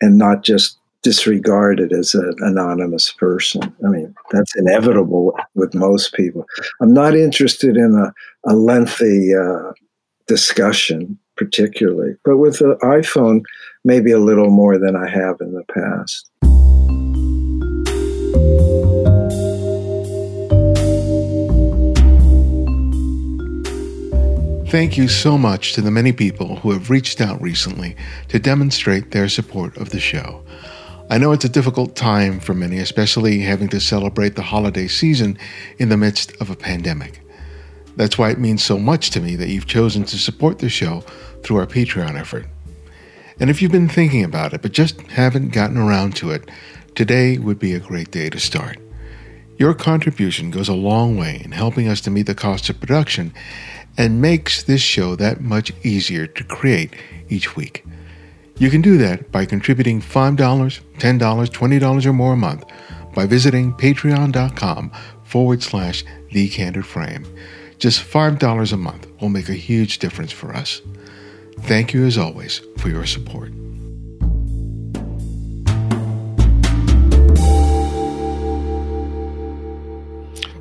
[0.01, 3.61] and not just disregarded as an anonymous person.
[3.85, 6.47] I mean, that's inevitable with most people.
[6.81, 8.11] I'm not interested in a,
[8.51, 9.71] a lengthy uh,
[10.25, 13.43] discussion, particularly, but with the iPhone,
[13.83, 16.27] maybe a little more than I have in the past.
[24.71, 27.95] Thank you so much to the many people who have reached out recently
[28.29, 30.43] to demonstrate their support of the show.
[31.07, 35.37] I know it's a difficult time for many, especially having to celebrate the holiday season
[35.77, 37.21] in the midst of a pandemic.
[37.95, 41.01] That's why it means so much to me that you've chosen to support the show
[41.43, 42.47] through our Patreon effort.
[43.39, 46.49] And if you've been thinking about it but just haven't gotten around to it,
[46.95, 48.79] today would be a great day to start.
[49.57, 53.31] Your contribution goes a long way in helping us to meet the cost of production
[53.95, 56.95] and makes this show that much easier to create
[57.29, 57.85] each week.
[58.57, 60.79] You can do that by contributing $5, $10,
[61.19, 62.63] $20 or more a month
[63.13, 64.91] by visiting patreon.com
[65.23, 67.25] forward slash the candid frame.
[67.79, 70.81] Just $5 a month will make a huge difference for us.
[71.61, 73.51] Thank you as always for your support.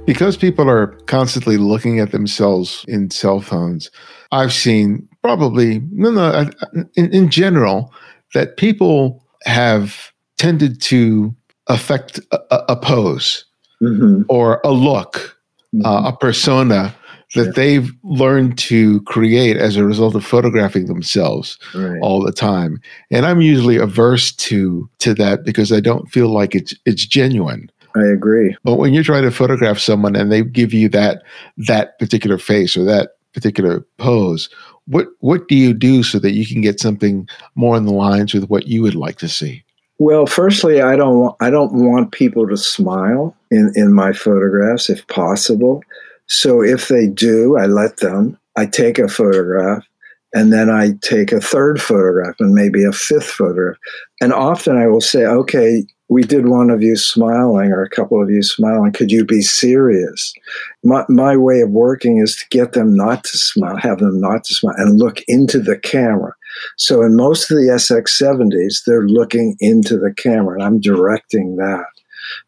[0.04, 3.90] Because people are constantly looking at themselves in cell phones,
[4.32, 6.50] I've seen probably, no, no,
[6.96, 7.94] in, in general,
[8.34, 11.34] that people have tended to
[11.68, 13.46] affect a, a pose
[13.82, 14.22] mm-hmm.
[14.28, 15.38] or a look,
[15.74, 15.86] mm-hmm.
[15.86, 16.94] uh, a persona
[17.34, 17.52] that yeah.
[17.56, 21.98] they've learned to create as a result of photographing themselves right.
[22.02, 22.78] all the time.
[23.10, 27.70] And I'm usually averse to to that because I don't feel like it's it's genuine.
[27.96, 28.54] I agree.
[28.62, 31.22] But when you try to photograph someone and they give you that
[31.56, 34.48] that particular face or that particular pose,
[34.86, 38.34] what what do you do so that you can get something more in the lines
[38.34, 39.64] with what you would like to see?
[39.98, 44.90] Well, firstly, I don't want, I don't want people to smile in in my photographs
[44.90, 45.82] if possible.
[46.26, 48.38] So if they do, I let them.
[48.56, 49.84] I take a photograph
[50.32, 53.76] and then I take a third photograph and maybe a fifth photograph.
[54.20, 58.22] And often I will say, okay, we did one of you smiling or a couple
[58.22, 58.92] of you smiling.
[58.92, 60.34] Could you be serious?
[60.82, 64.44] My, my way of working is to get them not to smile, have them not
[64.44, 66.34] to smile, and look into the camera.
[66.76, 71.86] So in most of the SX70s, they're looking into the camera, and I'm directing that.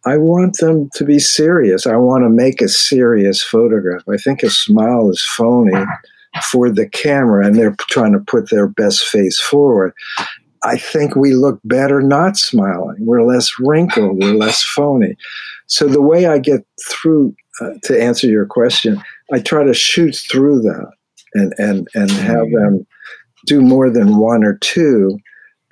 [0.04, 1.86] I want them to be serious.
[1.86, 4.02] I want to make a serious photograph.
[4.08, 5.84] I think a smile is phony
[6.50, 9.92] for the camera, and they're trying to put their best face forward.
[10.66, 12.96] I think we look better not smiling.
[13.00, 14.22] We're less wrinkled.
[14.22, 15.16] We're less phony.
[15.66, 19.02] So the way I get through uh, to answer your question,
[19.32, 20.92] I try to shoot through that
[21.34, 22.86] and and and have them
[23.46, 25.18] do more than one or two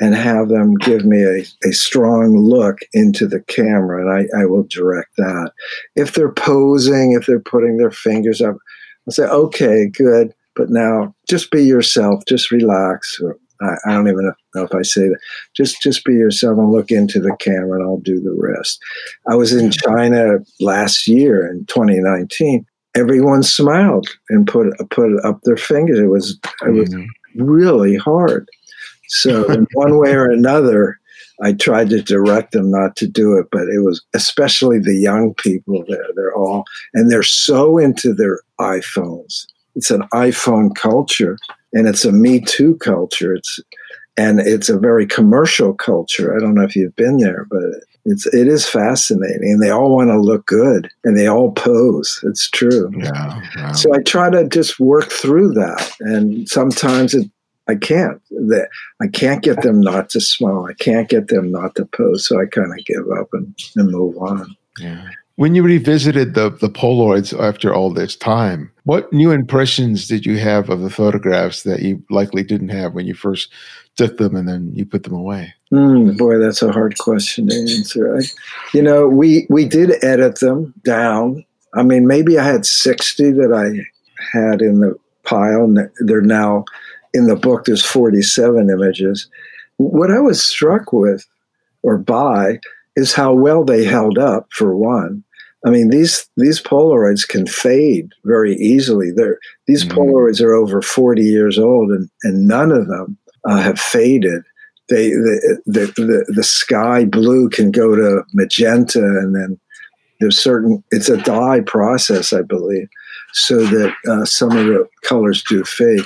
[0.01, 4.45] and have them give me a, a strong look into the camera and I, I
[4.47, 5.53] will direct that.
[5.95, 8.57] If they're posing, if they're putting their fingers up,
[9.07, 10.35] I'll say, okay, good.
[10.57, 13.21] But now just be yourself, just relax.
[13.61, 15.19] I, I don't even know if I say that.
[15.55, 18.81] Just just be yourself and look into the camera, and I'll do the rest.
[19.29, 22.67] I was in China last year in 2019.
[22.97, 25.99] Everyone smiled and put put up their fingers.
[25.99, 27.43] It was it was mm-hmm.
[27.43, 28.49] really hard.
[29.09, 30.99] So in one way or another,
[31.43, 35.35] I tried to direct them not to do it, but it was especially the young
[35.35, 36.07] people there.
[36.15, 39.47] They're all and they're so into their iPhones.
[39.75, 41.37] It's an iPhone culture
[41.75, 43.35] and it's a Me Too culture.
[43.35, 43.61] It's
[44.17, 46.35] and it's a very commercial culture.
[46.35, 47.63] I don't know if you've been there, but
[48.05, 52.21] it's it is fascinating, and they all want to look good, and they all pose.
[52.23, 52.91] It's true.
[52.97, 53.73] Yeah.
[53.73, 57.29] So I try to just work through that, and sometimes it
[57.67, 58.21] I can't.
[58.31, 58.69] That
[59.03, 60.67] I can't get them not to smile.
[60.67, 62.27] I can't get them not to pose.
[62.27, 64.55] So I kind of give up and, and move on.
[64.79, 65.09] Yeah.
[65.37, 70.39] When you revisited the, the Polaroids after all this time, what new impressions did you
[70.39, 73.51] have of the photographs that you likely didn't have when you first
[73.97, 75.53] took them and then you put them away?
[75.73, 78.17] Mm, boy, that's a hard question to answer.
[78.17, 78.21] I,
[78.73, 81.45] you know, we we did edit them down.
[81.75, 83.85] I mean, maybe I had sixty that I
[84.39, 86.65] had in the pile, and they're now
[87.13, 87.65] in the book.
[87.65, 89.29] There's forty-seven images.
[89.79, 91.27] What I was struck with,
[91.83, 92.61] or by,
[92.97, 94.47] is how well they held up.
[94.53, 95.25] For one,
[95.67, 99.11] I mean, these these Polaroids can fade very easily.
[99.11, 99.99] They're, these mm-hmm.
[99.99, 103.17] Polaroids are over 40 years old, and, and none of them
[103.49, 104.43] uh, have faded.
[104.91, 109.59] They the, the, the the sky blue can go to magenta, and then
[110.21, 112.89] there's certain it's a dye process, I believe,
[113.33, 116.05] so that uh, some of the colors do fade.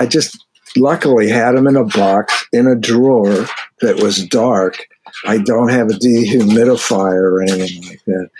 [0.00, 0.44] I just
[0.76, 3.46] luckily had them in a box in a drawer
[3.80, 4.86] that was dark.
[5.24, 8.30] I don't have a dehumidifier or anything like that,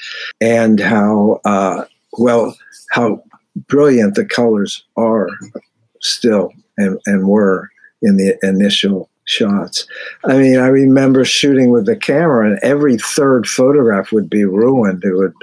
[0.41, 1.85] and how uh,
[2.19, 2.57] well
[2.91, 3.23] how
[3.67, 5.29] brilliant the colors are
[6.01, 7.69] still and, and were
[8.03, 9.87] in the initial shots.
[10.25, 15.05] I mean, I remember shooting with the camera, and every third photograph would be ruined.
[15.05, 15.35] It would,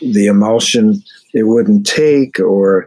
[0.00, 1.02] the emulsion,
[1.34, 2.86] it wouldn't take, or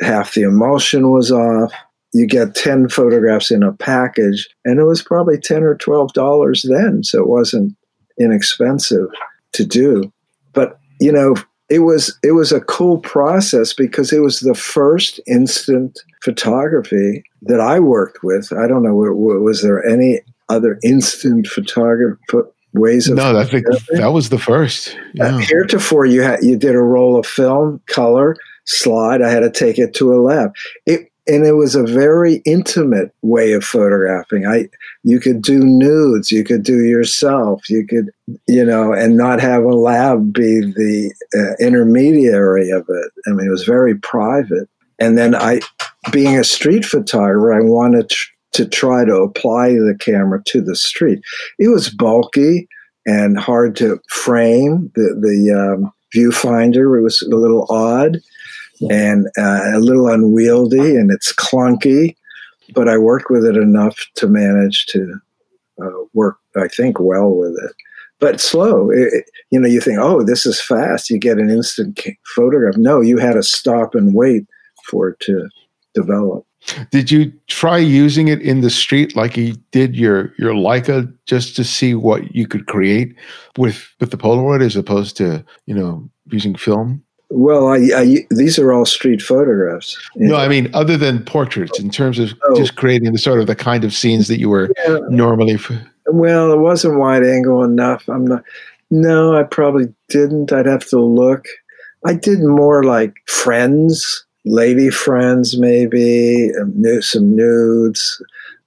[0.00, 1.72] half the emulsion was off.
[2.12, 7.04] You get 10 photographs in a package, and it was probably 10 or $12 then,
[7.04, 7.76] so it wasn't
[8.18, 9.06] inexpensive
[9.52, 10.12] to do.
[10.52, 11.36] But, you know,
[11.68, 17.60] it was it was a cool process because it was the first instant photography that
[17.60, 18.52] I worked with.
[18.52, 22.18] I don't know was there any other instant photography
[22.72, 25.36] ways of no i think that was the first uh, yeah.
[25.36, 29.50] uh, heretofore you had you did a roll of film color slide i had to
[29.50, 30.52] take it to a lab
[30.86, 34.46] it and it was a very intimate way of photographing.
[34.46, 34.68] I
[35.04, 38.10] you could do nudes, you could do yourself, you could
[38.46, 43.10] you know, and not have a lab be the uh, intermediary of it.
[43.26, 44.68] I mean, it was very private.
[44.98, 45.60] And then I,
[46.12, 48.12] being a street photographer, I wanted
[48.52, 51.20] to try to apply the camera to the street.
[51.58, 52.68] It was bulky
[53.06, 54.90] and hard to frame.
[54.94, 58.18] The the um, viewfinder it was a little odd
[58.88, 62.16] and uh, a little unwieldy and it's clunky,
[62.74, 65.20] but I worked with it enough to manage to
[65.82, 67.72] uh, work, I think, well with it.
[68.20, 71.10] But slow, it, you know, you think, oh, this is fast.
[71.10, 72.00] You get an instant
[72.34, 72.76] photograph.
[72.76, 74.46] No, you had to stop and wait
[74.84, 75.48] for it to
[75.94, 76.46] develop.
[76.90, 81.56] Did you try using it in the street like you did your your Leica just
[81.56, 83.16] to see what you could create
[83.56, 87.02] with with the Polaroid as opposed to you know using film?
[87.32, 89.96] Well, I, I, these are all street photographs.
[90.16, 92.56] No, I mean other than portraits, in terms of oh.
[92.56, 94.98] just creating the sort of the kind of scenes that you were yeah.
[95.08, 95.54] normally.
[95.54, 95.70] F-
[96.06, 98.08] well, it wasn't wide angle enough.
[98.08, 98.42] I'm not.
[98.90, 100.52] No, I probably didn't.
[100.52, 101.46] I'd have to look.
[102.04, 106.50] I did more like friends, lady friends, maybe
[107.00, 108.20] some nudes.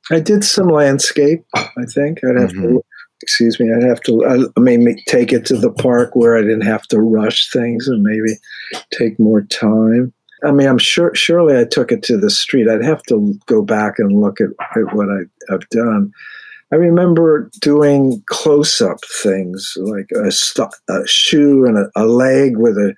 [0.09, 1.45] I did some landscape.
[1.53, 2.75] I think I'd have mm-hmm.
[2.75, 2.85] to
[3.23, 6.65] excuse me, I'd have to, I, mean, take it to the park where I didn't
[6.65, 8.37] have to rush things and maybe
[8.91, 10.13] take more time.
[10.43, 12.67] I mean, I'm sure, surely I took it to the street.
[12.67, 16.11] I'd have to go back and look at, at what I, have done.
[16.71, 22.57] I remember doing close up things like a, st- a shoe and a, a leg
[22.57, 22.95] with an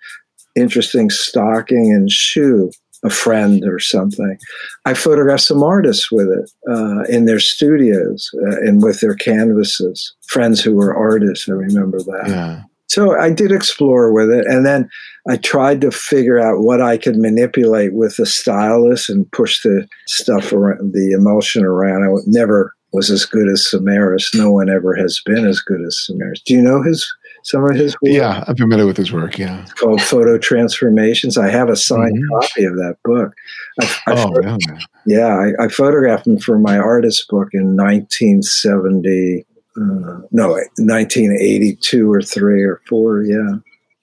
[0.55, 2.71] interesting stocking and shoe
[3.03, 4.37] a friend or something.
[4.85, 10.15] I photographed some artists with it uh, in their studios uh, and with their canvases.
[10.27, 12.25] Friends who were artists, I remember that.
[12.27, 12.63] Yeah.
[12.87, 14.89] So I did explore with it, and then
[15.27, 19.87] I tried to figure out what I could manipulate with the stylus and push the
[20.07, 22.03] stuff around, the emulsion around.
[22.03, 24.33] I never was as good as Samaras.
[24.35, 26.43] No one ever has been as good as Samaras.
[26.45, 27.11] Do you know his
[27.45, 28.11] some of his work?
[28.11, 29.37] Yeah, I'm familiar with his work.
[29.37, 31.37] Yeah, it's called Photo Transformations.
[31.37, 32.39] I have a signed mm-hmm.
[32.39, 33.33] copy of that book.
[33.79, 34.57] I, I oh, really?
[35.05, 39.45] Yeah, I, I, photographed him for my artist book in 1970.
[39.77, 43.21] Uh, no, 1982 or three or four.
[43.21, 43.57] Yeah,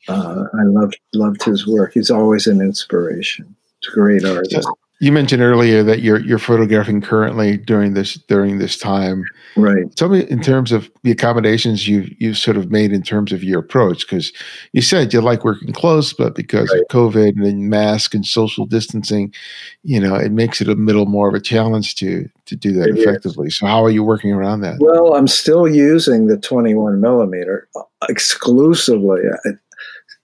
[0.09, 1.95] uh, I loved loved his work.
[1.95, 3.57] He's always an inspiration.
[3.79, 4.69] It's a great artist.
[5.03, 9.25] You mentioned earlier that you're you're photographing currently during this during this time.
[9.57, 9.85] Right.
[9.97, 13.43] Tell me in terms of the accommodations you you sort of made in terms of
[13.43, 14.33] your approach, because
[14.73, 16.83] you said you like working close, but because right.
[16.83, 19.35] of COVID and mask and social distancing,
[19.83, 22.91] you know, it makes it a little more of a challenge to to do that
[22.91, 23.49] it effectively.
[23.49, 23.59] Is.
[23.59, 24.77] So how are you working around that?
[24.79, 29.23] Well, I'm still using the 21 millimeter uh, exclusively.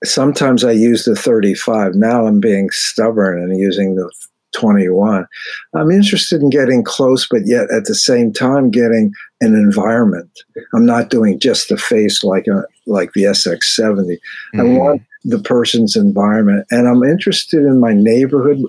[0.05, 1.97] Sometimes I use the 35.
[1.97, 4.09] Now I'm being stubborn and using the
[4.57, 5.27] 21.
[5.75, 10.31] I'm interested in getting close, but yet at the same time getting an environment.
[10.75, 13.97] I'm not doing just the face like a, like the SX70.
[13.99, 14.61] Mm-hmm.
[14.61, 18.63] I want the person's environment, and I'm interested in my neighborhood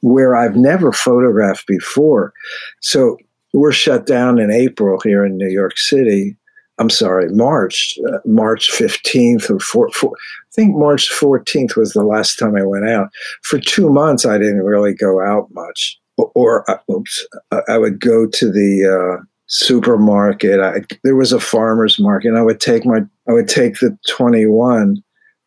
[0.00, 2.32] where I've never photographed before.
[2.80, 3.18] So
[3.52, 6.36] we're shut down in April here in New York City.
[6.78, 12.04] I'm sorry, March, uh, March 15th or 4, 4, I think March 14th was the
[12.04, 13.08] last time I went out.
[13.42, 15.98] For two months, I didn't really go out much.
[16.18, 17.26] Or, or uh, oops,
[17.68, 20.60] I would go to the uh, supermarket.
[20.60, 23.96] I, there was a farmer's market, and I would take my, I would take the
[24.08, 25.02] 21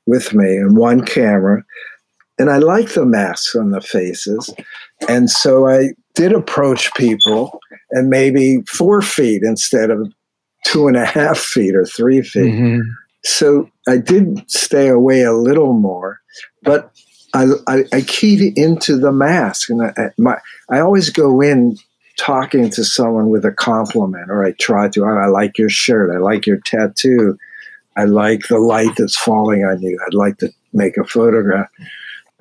[0.08, 1.64] with me and one camera.
[2.40, 4.54] And I like the masks on the faces.
[5.08, 7.60] And so I did approach people
[7.92, 10.12] and maybe four feet instead of
[10.66, 12.54] two and a half feet or three feet.
[12.54, 12.82] Mm-hmm.
[13.24, 16.20] So I did stay away a little more,
[16.64, 16.92] but
[17.34, 20.38] I, I, I keyed into the mask, and I, my,
[20.70, 21.78] I always go in
[22.18, 25.04] talking to someone with a compliment, or I try to.
[25.04, 26.14] Oh, I like your shirt.
[26.14, 27.38] I like your tattoo.
[27.96, 30.00] I like the light that's falling on you.
[30.06, 31.70] I'd like to make a photograph.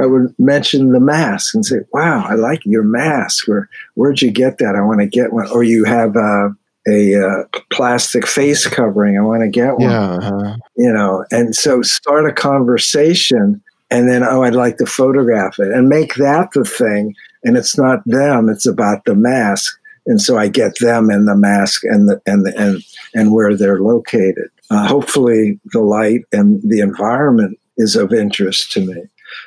[0.01, 3.49] I would mention the mask and say, "Wow, I like your mask.
[3.49, 4.77] Where where'd you get that?
[4.77, 6.55] I want to get one." Or you have a,
[6.87, 9.19] a, a plastic face covering.
[9.19, 9.91] I want to get one.
[9.91, 10.11] Yeah.
[10.15, 10.57] Uh-huh.
[10.77, 15.73] You know, and so start a conversation and then oh i'd like to photograph it
[15.73, 17.15] and make that the thing
[17.45, 21.37] and it's not them it's about the mask and so i get them and the
[21.37, 22.83] mask and the and the, and
[23.15, 28.81] and where they're located uh, hopefully the light and the environment is of interest to
[28.81, 29.03] me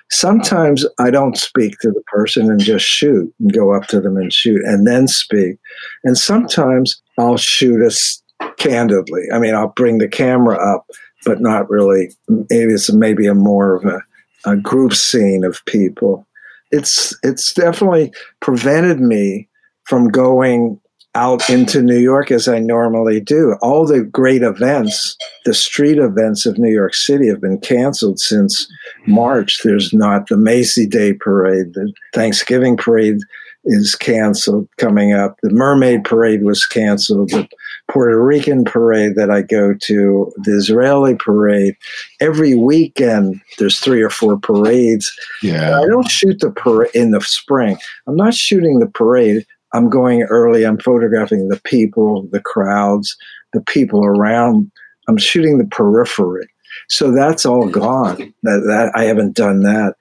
[0.10, 4.18] sometimes i don't speak to the person and just shoot and go up to them
[4.18, 5.58] and shoot and then speak.
[6.04, 8.22] And sometimes i'll shoot us
[8.58, 9.24] candidly.
[9.34, 10.86] I mean i'll bring the camera up
[11.26, 12.10] but not really.
[12.28, 14.02] Maybe it's maybe a more of a
[14.46, 16.26] a group scene of people.
[16.72, 19.48] It's it's definitely prevented me
[19.84, 20.80] from going
[21.14, 23.56] out into New York as I normally do.
[23.62, 28.68] All the great events, the street events of New York City have been canceled since
[29.08, 29.60] March.
[29.64, 33.18] There's not the Macy Day parade, the Thanksgiving parade
[33.66, 35.38] is canceled coming up.
[35.44, 37.30] The Mermaid Parade was canceled.
[37.30, 37.48] The
[37.90, 41.76] Puerto Rican parade that I go to, the Israeli parade.
[42.20, 45.12] Every weekend, there's three or four parades.
[45.44, 45.80] Yeah.
[45.80, 47.78] I don't shoot the parade in the spring.
[48.08, 49.46] I'm not shooting the parade.
[49.74, 50.64] I'm going early.
[50.64, 53.16] I'm photographing the people, the crowds,
[53.54, 54.72] the people around.
[55.08, 56.48] I'm shooting the periphery.
[56.90, 58.34] So that's all gone.
[58.44, 59.96] That, that I haven't done that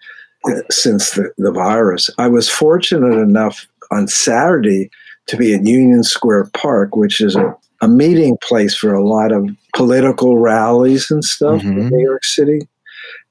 [0.70, 2.10] since the, the virus.
[2.18, 4.90] I was fortunate enough on Saturday
[5.26, 9.32] to be at Union Square Park, which is a, a meeting place for a lot
[9.32, 11.78] of political rallies and stuff mm-hmm.
[11.78, 12.60] in New York City.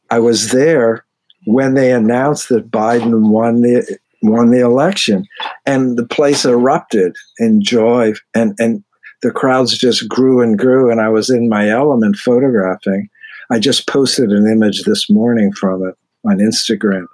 [0.10, 1.06] I was there
[1.46, 5.26] when they announced that Biden won the won the election,
[5.66, 8.84] and the place erupted in joy, and and
[9.22, 13.10] the crowds just grew and grew, and I was in my element photographing.
[13.52, 15.96] I just posted an image this morning from it
[16.26, 17.06] on Instagram.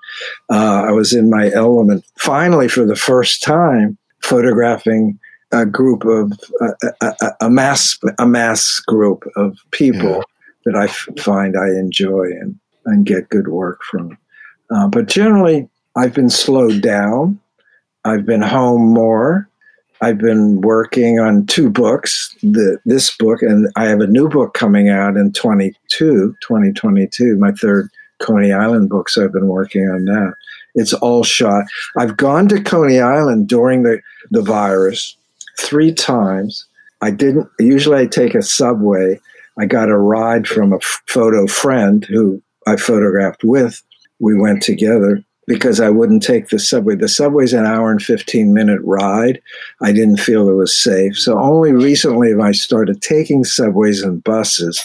[0.49, 2.05] Uh, I was in my element.
[2.19, 5.19] Finally, for the first time, photographing
[5.51, 10.21] a group of uh, a, a, mass a mass group of people yeah.
[10.65, 10.87] that I
[11.21, 14.17] find I enjoy and and get good work from.
[14.69, 17.39] Uh, but generally, I've been slowed down.
[18.03, 19.49] I've been home more.
[20.01, 24.53] I've been working on two books, the, this book, and I have a new book
[24.53, 27.89] coming out in 22, 2022, my third
[28.19, 29.17] Coney Island books.
[29.17, 30.33] I've been working on that.
[30.75, 31.65] It's all shot.
[31.97, 35.15] I've gone to Coney Island during the, the virus
[35.59, 36.67] three times.
[37.01, 39.19] I didn't, usually I take a subway.
[39.57, 43.81] I got a ride from a photo friend who I photographed with.
[44.19, 46.95] We went together because I wouldn't take the subway.
[46.95, 49.41] The subway's an hour and 15 minute ride.
[49.81, 51.17] I didn't feel it was safe.
[51.17, 54.83] So only recently have I started taking subways and buses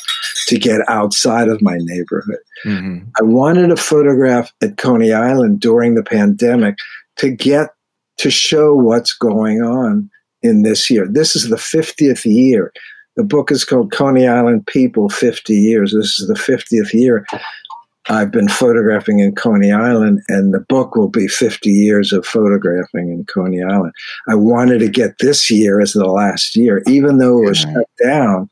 [0.49, 2.39] to get outside of my neighborhood.
[2.65, 3.09] Mm-hmm.
[3.19, 6.77] I wanted to photograph at Coney Island during the pandemic
[7.17, 7.71] to get
[8.19, 10.11] to show what's going on
[10.43, 11.07] in this year.
[11.09, 12.73] This is the 50th year.
[13.17, 15.93] The book is called Coney Island People 50 Years.
[15.93, 17.27] This is the 50th year.
[18.09, 23.11] I've been photographing in Coney Island, and the book will be 50 years of photographing
[23.11, 23.93] in Coney Island.
[24.29, 27.87] I wanted to get this year as the last year, even though it was shut
[28.03, 28.49] down.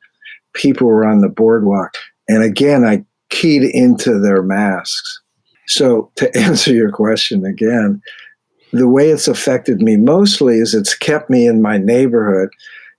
[0.55, 1.97] People were on the boardwalk,
[2.29, 5.21] and again, I keyed into their masks.
[5.67, 8.03] So, to answer your question again,
[8.73, 12.51] the way it's affected me mostly is it's kept me in my neighborhood.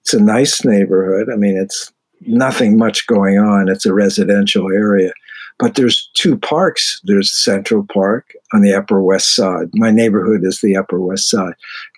[0.01, 1.27] It's a nice neighborhood.
[1.31, 1.91] I mean, it's
[2.21, 3.69] nothing much going on.
[3.69, 5.11] It's a residential area.
[5.59, 7.01] But there's two parks.
[7.03, 9.67] There's Central Park on the Upper West Side.
[9.73, 11.53] My neighborhood is the Upper West Side,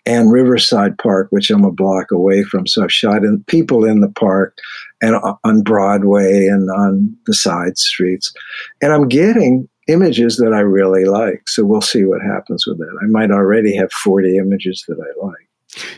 [0.05, 2.65] and Riverside Park, which I'm a block away from.
[2.65, 4.57] So I've shot in, people in the park
[5.01, 8.33] and on Broadway and on the side streets,
[8.81, 11.47] and I'm getting images that I really like.
[11.47, 12.99] So we'll see what happens with that.
[13.03, 15.50] I might already have 40 images that I like.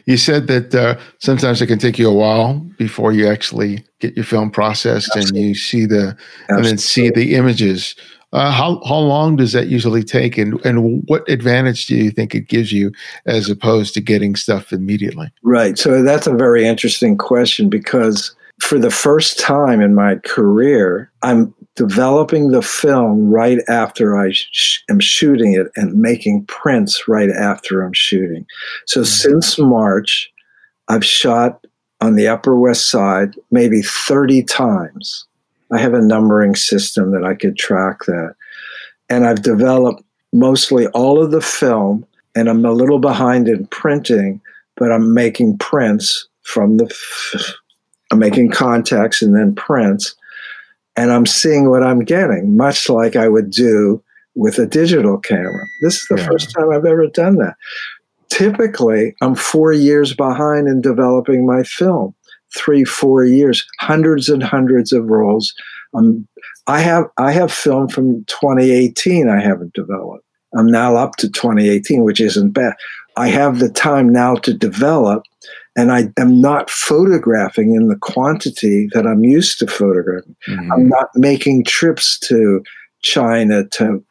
[0.05, 4.15] You said that uh, sometimes it can take you a while before you actually get
[4.15, 5.39] your film processed Absolutely.
[5.39, 6.55] and you see the Absolutely.
[6.55, 7.95] and then see the images.
[8.33, 12.33] Uh, how how long does that usually take, and and what advantage do you think
[12.33, 12.91] it gives you
[13.27, 15.31] as opposed to getting stuff immediately?
[15.43, 15.77] Right.
[15.77, 21.53] So that's a very interesting question because for the first time in my career, I'm
[21.75, 27.81] developing the film right after I sh- am shooting it and making prints right after
[27.81, 28.45] I'm shooting.
[28.85, 29.05] So mm-hmm.
[29.05, 30.31] since March,
[30.87, 31.65] I've shot
[32.01, 35.25] on the Upper West Side maybe 30 times.
[35.71, 38.35] I have a numbering system that I could track that.
[39.09, 42.05] And I've developed mostly all of the film,
[42.35, 44.41] and I'm a little behind in printing,
[44.75, 47.53] but I'm making prints from the, f-
[48.11, 50.15] I'm making contacts and then prints,
[50.95, 54.03] and I'm seeing what I'm getting, much like I would do
[54.35, 55.65] with a digital camera.
[55.81, 56.27] This is the yeah.
[56.27, 57.55] first time I've ever done that.
[58.29, 62.15] Typically, I'm four years behind in developing my film
[62.55, 65.53] three, four years, hundreds and hundreds of rolls.
[65.93, 66.27] Um,
[66.67, 70.25] I have I have film from 2018 I haven't developed.
[70.55, 72.73] I'm now up to 2018, which isn't bad.
[73.17, 75.23] I have the time now to develop,
[75.75, 80.35] and I am not photographing in the quantity that I'm used to photographing.
[80.47, 80.71] Mm-hmm.
[80.71, 82.63] I'm not making trips to
[83.01, 84.03] China, to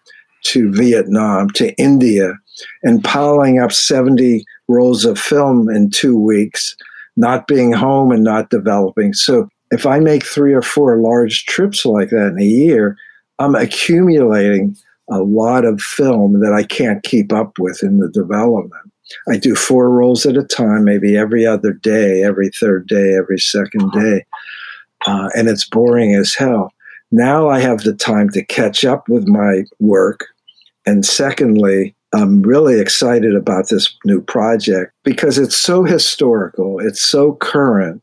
[0.45, 2.35] to Vietnam, to India,
[2.83, 6.75] and piling up 70 rolls of film in two weeks
[7.17, 9.13] not being home and not developing.
[9.13, 12.97] So if I make three or four large trips like that in a year,
[13.39, 14.77] I'm accumulating
[15.11, 18.92] a lot of film that I can't keep up with in the development.
[19.29, 23.39] I do four rolls at a time, maybe every other day, every third day, every
[23.39, 24.25] second day.
[25.07, 26.73] Uh, and it's boring as hell.
[27.11, 30.27] Now I have the time to catch up with my work.
[30.87, 37.35] And secondly, I'm really excited about this new project because it's so historical, it's so
[37.35, 38.03] current,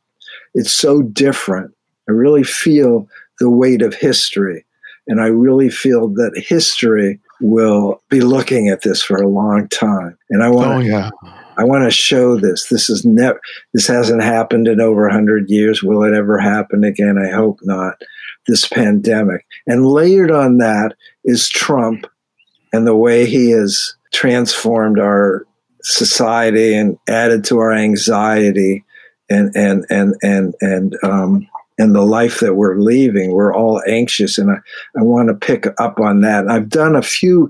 [0.54, 1.72] it's so different.
[2.08, 3.08] I really feel
[3.40, 4.66] the weight of history.
[5.08, 10.18] And I really feel that history will be looking at this for a long time.
[10.30, 11.10] And I want oh, yeah.
[11.58, 12.70] I want to show this.
[12.70, 13.40] This is never
[13.74, 15.84] this hasn't happened in over 100 years.
[15.84, 17.18] Will it ever happen again?
[17.18, 18.02] I hope not.
[18.48, 19.46] This pandemic.
[19.68, 22.08] And layered on that is Trump
[22.72, 25.46] and the way he has transformed our
[25.82, 28.84] society and added to our anxiety
[29.30, 31.48] and and and and and um,
[31.80, 33.32] and the life that we're leaving.
[33.32, 34.58] We're all anxious, and I,
[35.00, 36.48] I want to pick up on that.
[36.48, 37.50] I've done a few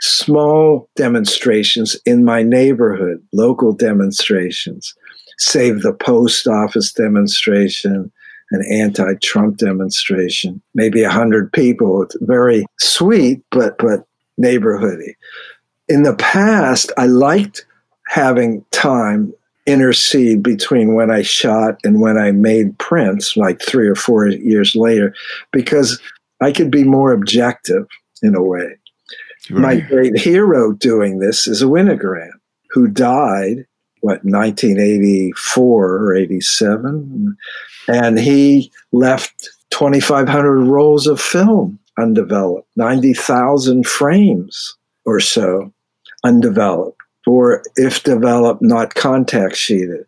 [0.00, 4.94] small demonstrations in my neighborhood, local demonstrations,
[5.38, 8.12] save the post office demonstration,
[8.52, 12.02] an anti-Trump demonstration, maybe a hundred people.
[12.02, 14.06] It's very sweet, but but
[14.40, 15.14] neighborhoody
[15.88, 17.66] in the past, I liked
[18.08, 19.34] having time
[19.66, 24.74] intercede between when I shot and when I made prints, like three or four years
[24.74, 25.14] later,
[25.52, 26.00] because
[26.40, 27.86] I could be more objective
[28.22, 28.76] in a way.
[29.50, 29.60] Right.
[29.60, 32.30] My great hero doing this is a Winogrand
[32.70, 33.66] who died,
[34.00, 37.36] what, 1984 or 87?
[37.88, 45.72] And he left 2,500 rolls of film undeveloped, 90,000 frames or so
[46.24, 50.04] undeveloped, or if developed, not contact sheeted.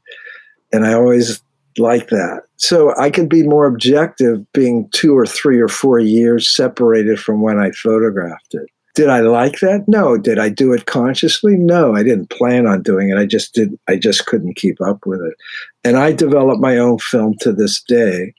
[0.73, 1.43] And I always
[1.79, 2.43] like that.
[2.57, 7.41] So I could be more objective being two or three or four years separated from
[7.41, 8.67] when I photographed it.
[8.95, 9.85] Did I like that?
[9.89, 10.17] No.
[10.17, 11.57] Did I do it consciously?
[11.57, 13.19] No, I didn't plan on doing it.
[13.19, 15.35] I just did I just couldn't keep up with it.
[15.83, 18.35] And I developed my own film to this day.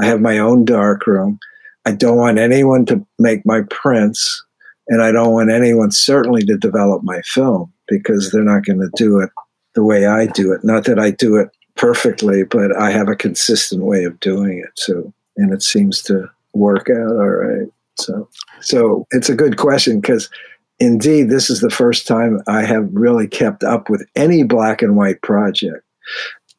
[0.00, 1.38] I have my own darkroom.
[1.84, 4.44] I don't want anyone to make my prints
[4.88, 8.90] and I don't want anyone certainly to develop my film because they're not going to
[8.94, 9.30] do it
[9.74, 10.64] the way I do it.
[10.64, 14.70] Not that I do it perfectly, but I have a consistent way of doing it.
[14.76, 17.68] So, and it seems to work out all right.
[17.98, 18.28] So,
[18.60, 20.28] so it's a good question because
[20.80, 24.96] indeed, this is the first time I have really kept up with any black and
[24.96, 25.84] white project.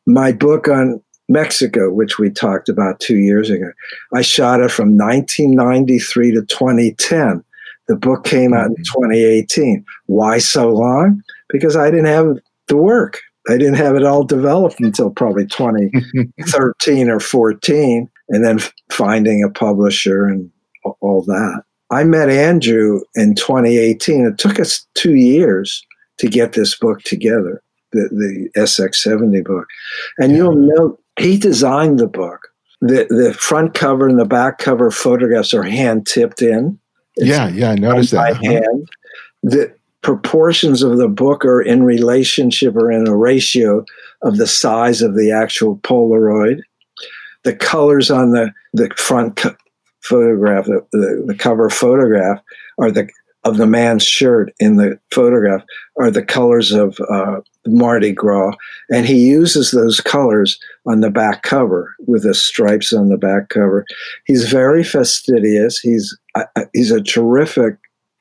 [0.05, 3.71] My book on Mexico, which we talked about two years ago,
[4.13, 7.43] I shot it from 1993 to 2010.
[7.89, 9.01] The book came out in mm-hmm.
[9.01, 9.85] 2018.
[10.05, 11.21] Why so long?
[11.49, 12.37] Because I didn't have
[12.67, 13.19] the work.
[13.49, 18.59] I didn't have it all developed until probably 2013 or 14, and then
[18.91, 20.51] finding a publisher and
[21.01, 21.63] all that.
[21.89, 24.25] I met Andrew in 2018.
[24.25, 25.83] It took us two years
[26.19, 29.67] to get this book together, the, the SX70 book.
[30.19, 30.37] And yeah.
[30.37, 32.49] you'll note he designed the book.
[32.81, 36.79] The, the front cover and the back cover photographs are hand tipped in.
[37.19, 38.31] It's yeah, yeah, I noticed that.
[38.31, 38.41] Uh-huh.
[38.43, 38.89] Hand.
[39.43, 43.85] The proportions of the book are in relationship or in a ratio
[44.21, 46.61] of the size of the actual Polaroid.
[47.43, 49.55] The colors on the, the front co-
[50.01, 52.41] photograph, the, the, the cover photograph,
[52.79, 53.09] are the
[53.43, 55.63] of the man's shirt in the photograph
[55.99, 58.55] are the colors of uh, Mardi Gras,
[58.89, 63.49] and he uses those colors on the back cover with the stripes on the back
[63.49, 63.85] cover.
[64.25, 65.79] He's very fastidious.
[65.79, 67.77] He's uh, he's a terrific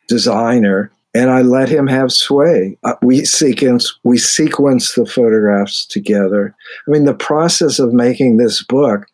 [0.08, 2.78] designer, and I let him have sway.
[2.84, 6.54] Uh, we sequence we sequence the photographs together.
[6.86, 9.06] I mean, the process of making this book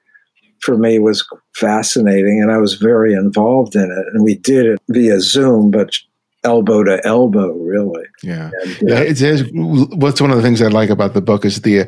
[0.65, 4.15] for me was fascinating, and I was very involved in it.
[4.15, 5.95] And we did it via Zoom, but
[6.43, 8.05] elbow to elbow, really.
[8.23, 8.51] Yeah.
[8.63, 11.63] And, yeah it's, it's, what's one of the things I like about the book is
[11.63, 11.87] the uh,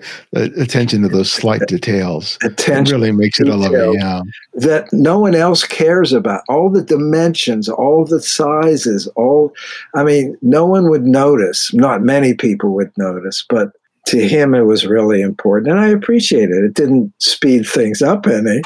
[0.58, 2.38] attention to those slight details.
[2.42, 4.22] Attention it really makes it a lovely, yeah.
[4.54, 6.42] That no one else cares about.
[6.48, 9.52] All the dimensions, all the sizes, all,
[9.94, 11.72] I mean, no one would notice.
[11.72, 13.72] Not many people would notice, but
[14.06, 15.72] to him, it was really important.
[15.72, 16.64] And I appreciate it.
[16.64, 18.62] It didn't speed things up any.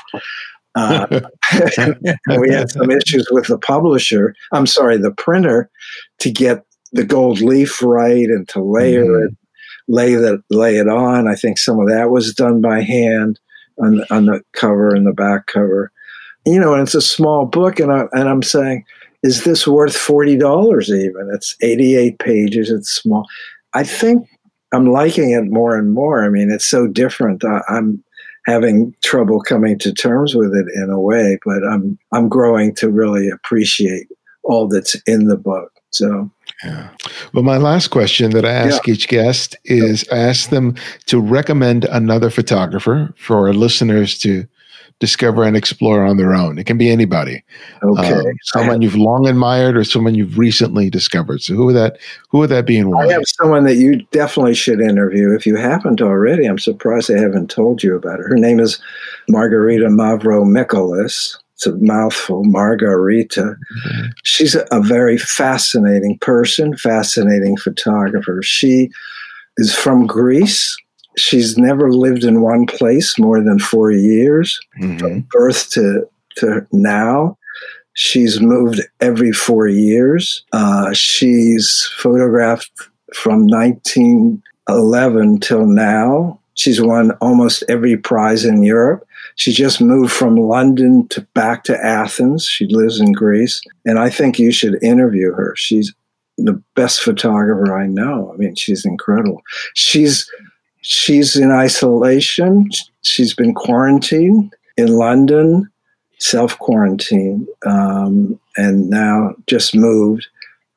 [0.75, 1.07] Uh,
[2.39, 4.35] we had some issues with the publisher.
[4.53, 5.71] I'm sorry, the printer,
[6.21, 9.27] to get the gold leaf right and to layer mm-hmm.
[9.27, 9.37] it,
[9.89, 11.27] lay that lay it on.
[11.27, 13.41] I think some of that was done by hand
[13.83, 15.91] on the, on the cover and the back cover.
[16.47, 18.85] You know, and it's a small book, and I and I'm saying,
[19.23, 20.91] is this worth forty dollars?
[20.91, 22.71] Even it's 88 pages.
[22.71, 23.27] It's small.
[23.75, 24.27] I think
[24.73, 26.25] I'm liking it more and more.
[26.25, 27.45] I mean, it's so different.
[27.45, 28.03] I, I'm
[28.47, 32.91] having trouble coming to terms with it in a way, but I'm I'm growing to
[32.91, 34.09] really appreciate
[34.43, 35.73] all that's in the book.
[35.91, 36.31] So
[36.65, 36.89] yeah.
[37.33, 38.95] Well, my last question that I ask yeah.
[38.95, 44.47] each guest is I ask them to recommend another photographer for our listeners to
[45.01, 46.59] discover and explore on their own.
[46.59, 47.43] It can be anybody.
[47.83, 48.13] Okay.
[48.13, 51.43] Um, someone you've long admired or someone you've recently discovered.
[51.43, 51.99] So who would that
[52.29, 53.07] who would that be and why?
[53.07, 56.47] I have someone that you definitely should interview if you haven't already.
[56.47, 58.29] I'm surprised I haven't told you about her.
[58.29, 58.81] Her name is
[59.29, 61.37] Margarita Mavromichalis.
[61.55, 63.43] It's a mouthful, Margarita.
[63.43, 64.07] Mm-hmm.
[64.23, 68.43] She's a, a very fascinating person, fascinating photographer.
[68.43, 68.91] She
[69.57, 70.77] is from Greece
[71.17, 74.99] she's never lived in one place more than four years mm-hmm.
[74.99, 77.37] from birth to, to now.
[77.95, 80.45] She's moved every four years.
[80.53, 82.71] Uh, she's photographed
[83.15, 86.41] from 1911 till now.
[86.55, 89.07] She's won almost every prize in Europe.
[89.37, 92.45] She just moved from London to back to Athens.
[92.45, 95.55] She lives in Greece, and I think you should interview her.
[95.57, 95.95] She's
[96.37, 98.31] the best photographer I know.
[98.33, 99.43] I mean, she's incredible.
[99.75, 100.31] She's
[100.83, 102.69] she's in isolation.
[103.03, 105.69] She's been quarantined in London,
[106.19, 110.27] self quarantine, um, and now just moved.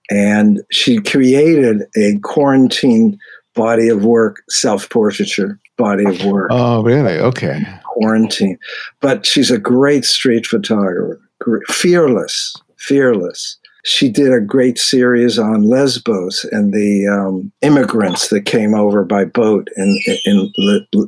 [0.09, 3.17] And she created a quarantine
[3.55, 6.49] body of work, self portraiture body of work.
[6.51, 7.17] Oh, really?
[7.17, 7.65] Okay.
[7.83, 8.57] Quarantine.
[8.99, 11.19] But she's a great street photographer,
[11.67, 18.73] fearless, fearless she did a great series on Lesbos and the um, immigrants that came
[18.73, 20.51] over by boat in, in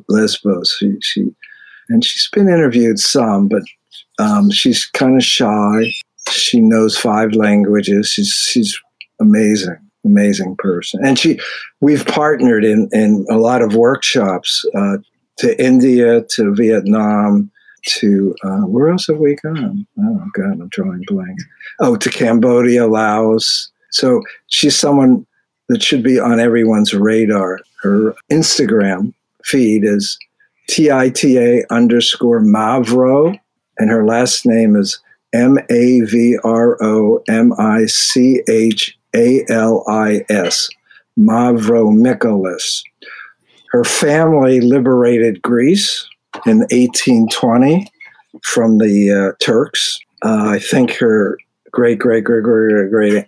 [0.10, 0.76] Lesbos.
[0.78, 1.26] She, she,
[1.88, 3.64] and she's been interviewed some, but
[4.20, 5.94] um, she's kind of shy.
[6.30, 8.10] She knows five languages.
[8.10, 8.78] She's she's
[9.22, 11.06] amazing, amazing person.
[11.06, 11.40] And she,
[11.80, 14.98] we've partnered in in a lot of workshops uh,
[15.38, 17.52] to India, to Vietnam,
[17.86, 19.86] to uh, where else have we gone?
[20.00, 21.44] Oh God, I'm drawing blanks.
[21.80, 23.72] Oh, to Cambodia, Laos.
[23.92, 25.26] So she's someone
[25.70, 27.60] that should be on everyone's radar.
[27.82, 29.14] Her Instagram
[29.44, 30.18] feed is
[30.68, 33.38] TITA underscore Mavro,
[33.78, 35.00] and her last name is
[35.34, 40.70] M A V R O M I C H A L I S,
[41.18, 42.84] Mavromichalis.
[43.72, 46.08] Her family liberated Greece
[46.46, 47.92] in 1820
[48.44, 50.00] from the uh, Turks.
[50.24, 51.38] Uh, I think her
[51.72, 53.26] great great great great great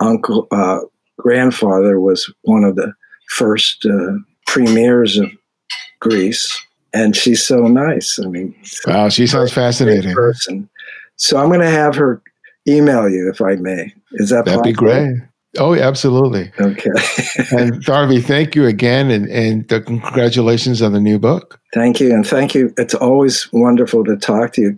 [0.00, 0.80] uncle uh,
[1.18, 2.92] grandfather was one of the
[3.28, 4.12] first uh,
[4.46, 5.30] premiers of
[6.00, 6.60] Greece,
[6.92, 8.18] and she's so nice.
[8.18, 8.54] I mean,
[8.86, 10.14] wow, she sounds fascinating.
[10.14, 10.68] Person.
[11.16, 12.22] So I'm going to have her
[12.66, 13.92] email you if I may.
[14.12, 14.62] Is that that'd possible?
[14.64, 15.16] be great?
[15.58, 16.52] Oh, absolutely.
[16.60, 16.90] Okay.
[17.56, 21.60] and Harvey, thank you again, and and congratulations on the new book.
[21.74, 22.72] Thank you, and thank you.
[22.76, 24.76] It's always wonderful to talk to you.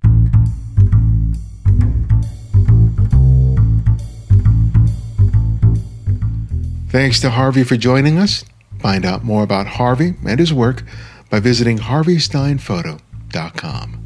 [6.88, 8.44] Thanks to Harvey for joining us.
[8.78, 10.82] Find out more about Harvey and his work
[11.30, 14.01] by visiting harveysteinphoto.com.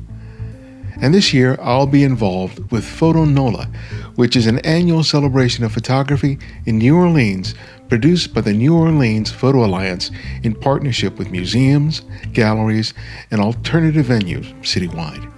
[1.00, 3.66] And this year, I'll be involved with Photo NOLA,
[4.14, 7.54] which is an annual celebration of photography in New Orleans
[7.88, 10.10] produced by the New Orleans Photo Alliance
[10.42, 12.94] in partnership with museums, galleries,
[13.30, 15.32] and alternative venues citywide.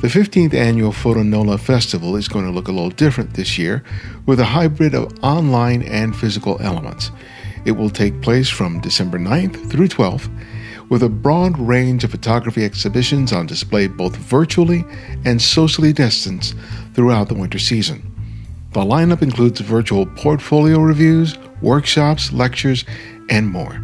[0.00, 3.82] The 15th annual Photo NOLA Festival is going to look a little different this year
[4.26, 7.10] with a hybrid of online and physical elements.
[7.64, 10.28] It will take place from December 9th through 12th
[10.88, 14.84] with a broad range of photography exhibitions on display both virtually
[15.24, 16.54] and socially distanced
[16.94, 18.10] throughout the winter season.
[18.72, 22.84] The lineup includes virtual portfolio reviews, workshops, lectures,
[23.30, 23.80] and more.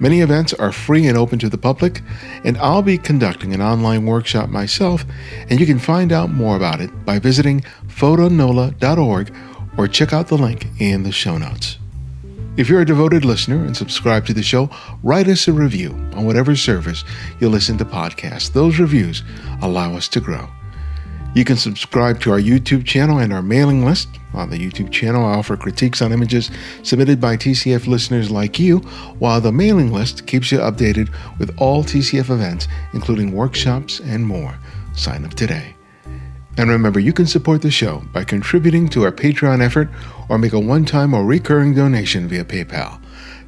[0.00, 2.02] Many events are free and open to the public,
[2.44, 5.04] and I'll be conducting an online workshop myself,
[5.48, 9.32] and you can find out more about it by visiting photonola.org
[9.78, 11.78] or check out the link in the show notes.
[12.54, 14.68] If you're a devoted listener and subscribe to the show,
[15.02, 17.02] write us a review on whatever service
[17.40, 18.52] you listen to podcasts.
[18.52, 19.22] Those reviews
[19.62, 20.50] allow us to grow.
[21.34, 24.08] You can subscribe to our YouTube channel and our mailing list.
[24.34, 26.50] On the YouTube channel, I offer critiques on images
[26.82, 28.80] submitted by TCF listeners like you,
[29.18, 34.58] while the mailing list keeps you updated with all TCF events, including workshops and more.
[34.94, 35.74] Sign up today.
[36.58, 39.88] And remember, you can support the show by contributing to our Patreon effort
[40.32, 42.98] or make a one time or recurring donation via PayPal.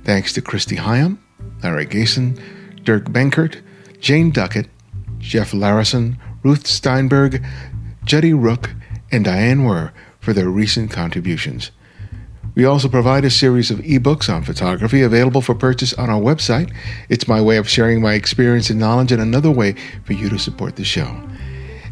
[0.04, 1.16] Thanks to Christy Hyam,
[1.62, 2.38] Larry Gason,
[2.84, 3.62] Dirk Benkert,
[4.00, 4.68] Jane Duckett,
[5.16, 7.42] Jeff Larison, Ruth Steinberg,
[8.04, 8.74] Judy Rook,
[9.10, 11.70] and Diane Wurr for their recent contributions.
[12.54, 16.70] We also provide a series of ebooks on photography available for purchase on our website.
[17.08, 19.74] It's my way of sharing my experience and knowledge and another way
[20.04, 21.18] for you to support the show.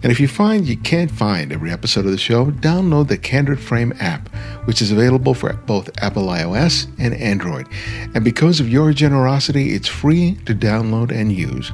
[0.02, 3.60] And if you find you can't find every episode of the show, download the Candid
[3.60, 4.28] Frame app,
[4.64, 7.68] which is available for both Apple iOS and Android.
[8.14, 11.70] And because of your generosity, it's free to download and use.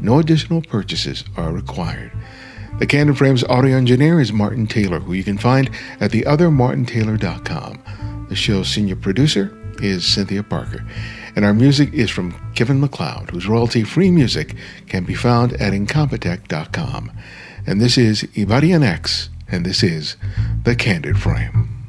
[0.00, 2.12] No additional purchases are required.
[2.78, 5.68] The Candid Frame's audio engineer is Martin Taylor, who you can find
[6.00, 8.26] at theothermartintaylor.com.
[8.28, 10.84] The show's senior producer is Cynthia Parker.
[11.34, 14.54] And our music is from Kevin MacLeod, whose royalty free music
[14.88, 17.10] can be found at incompetech.com.
[17.66, 20.16] And this is Ibarionex, and this is
[20.64, 21.81] The Candid Frame.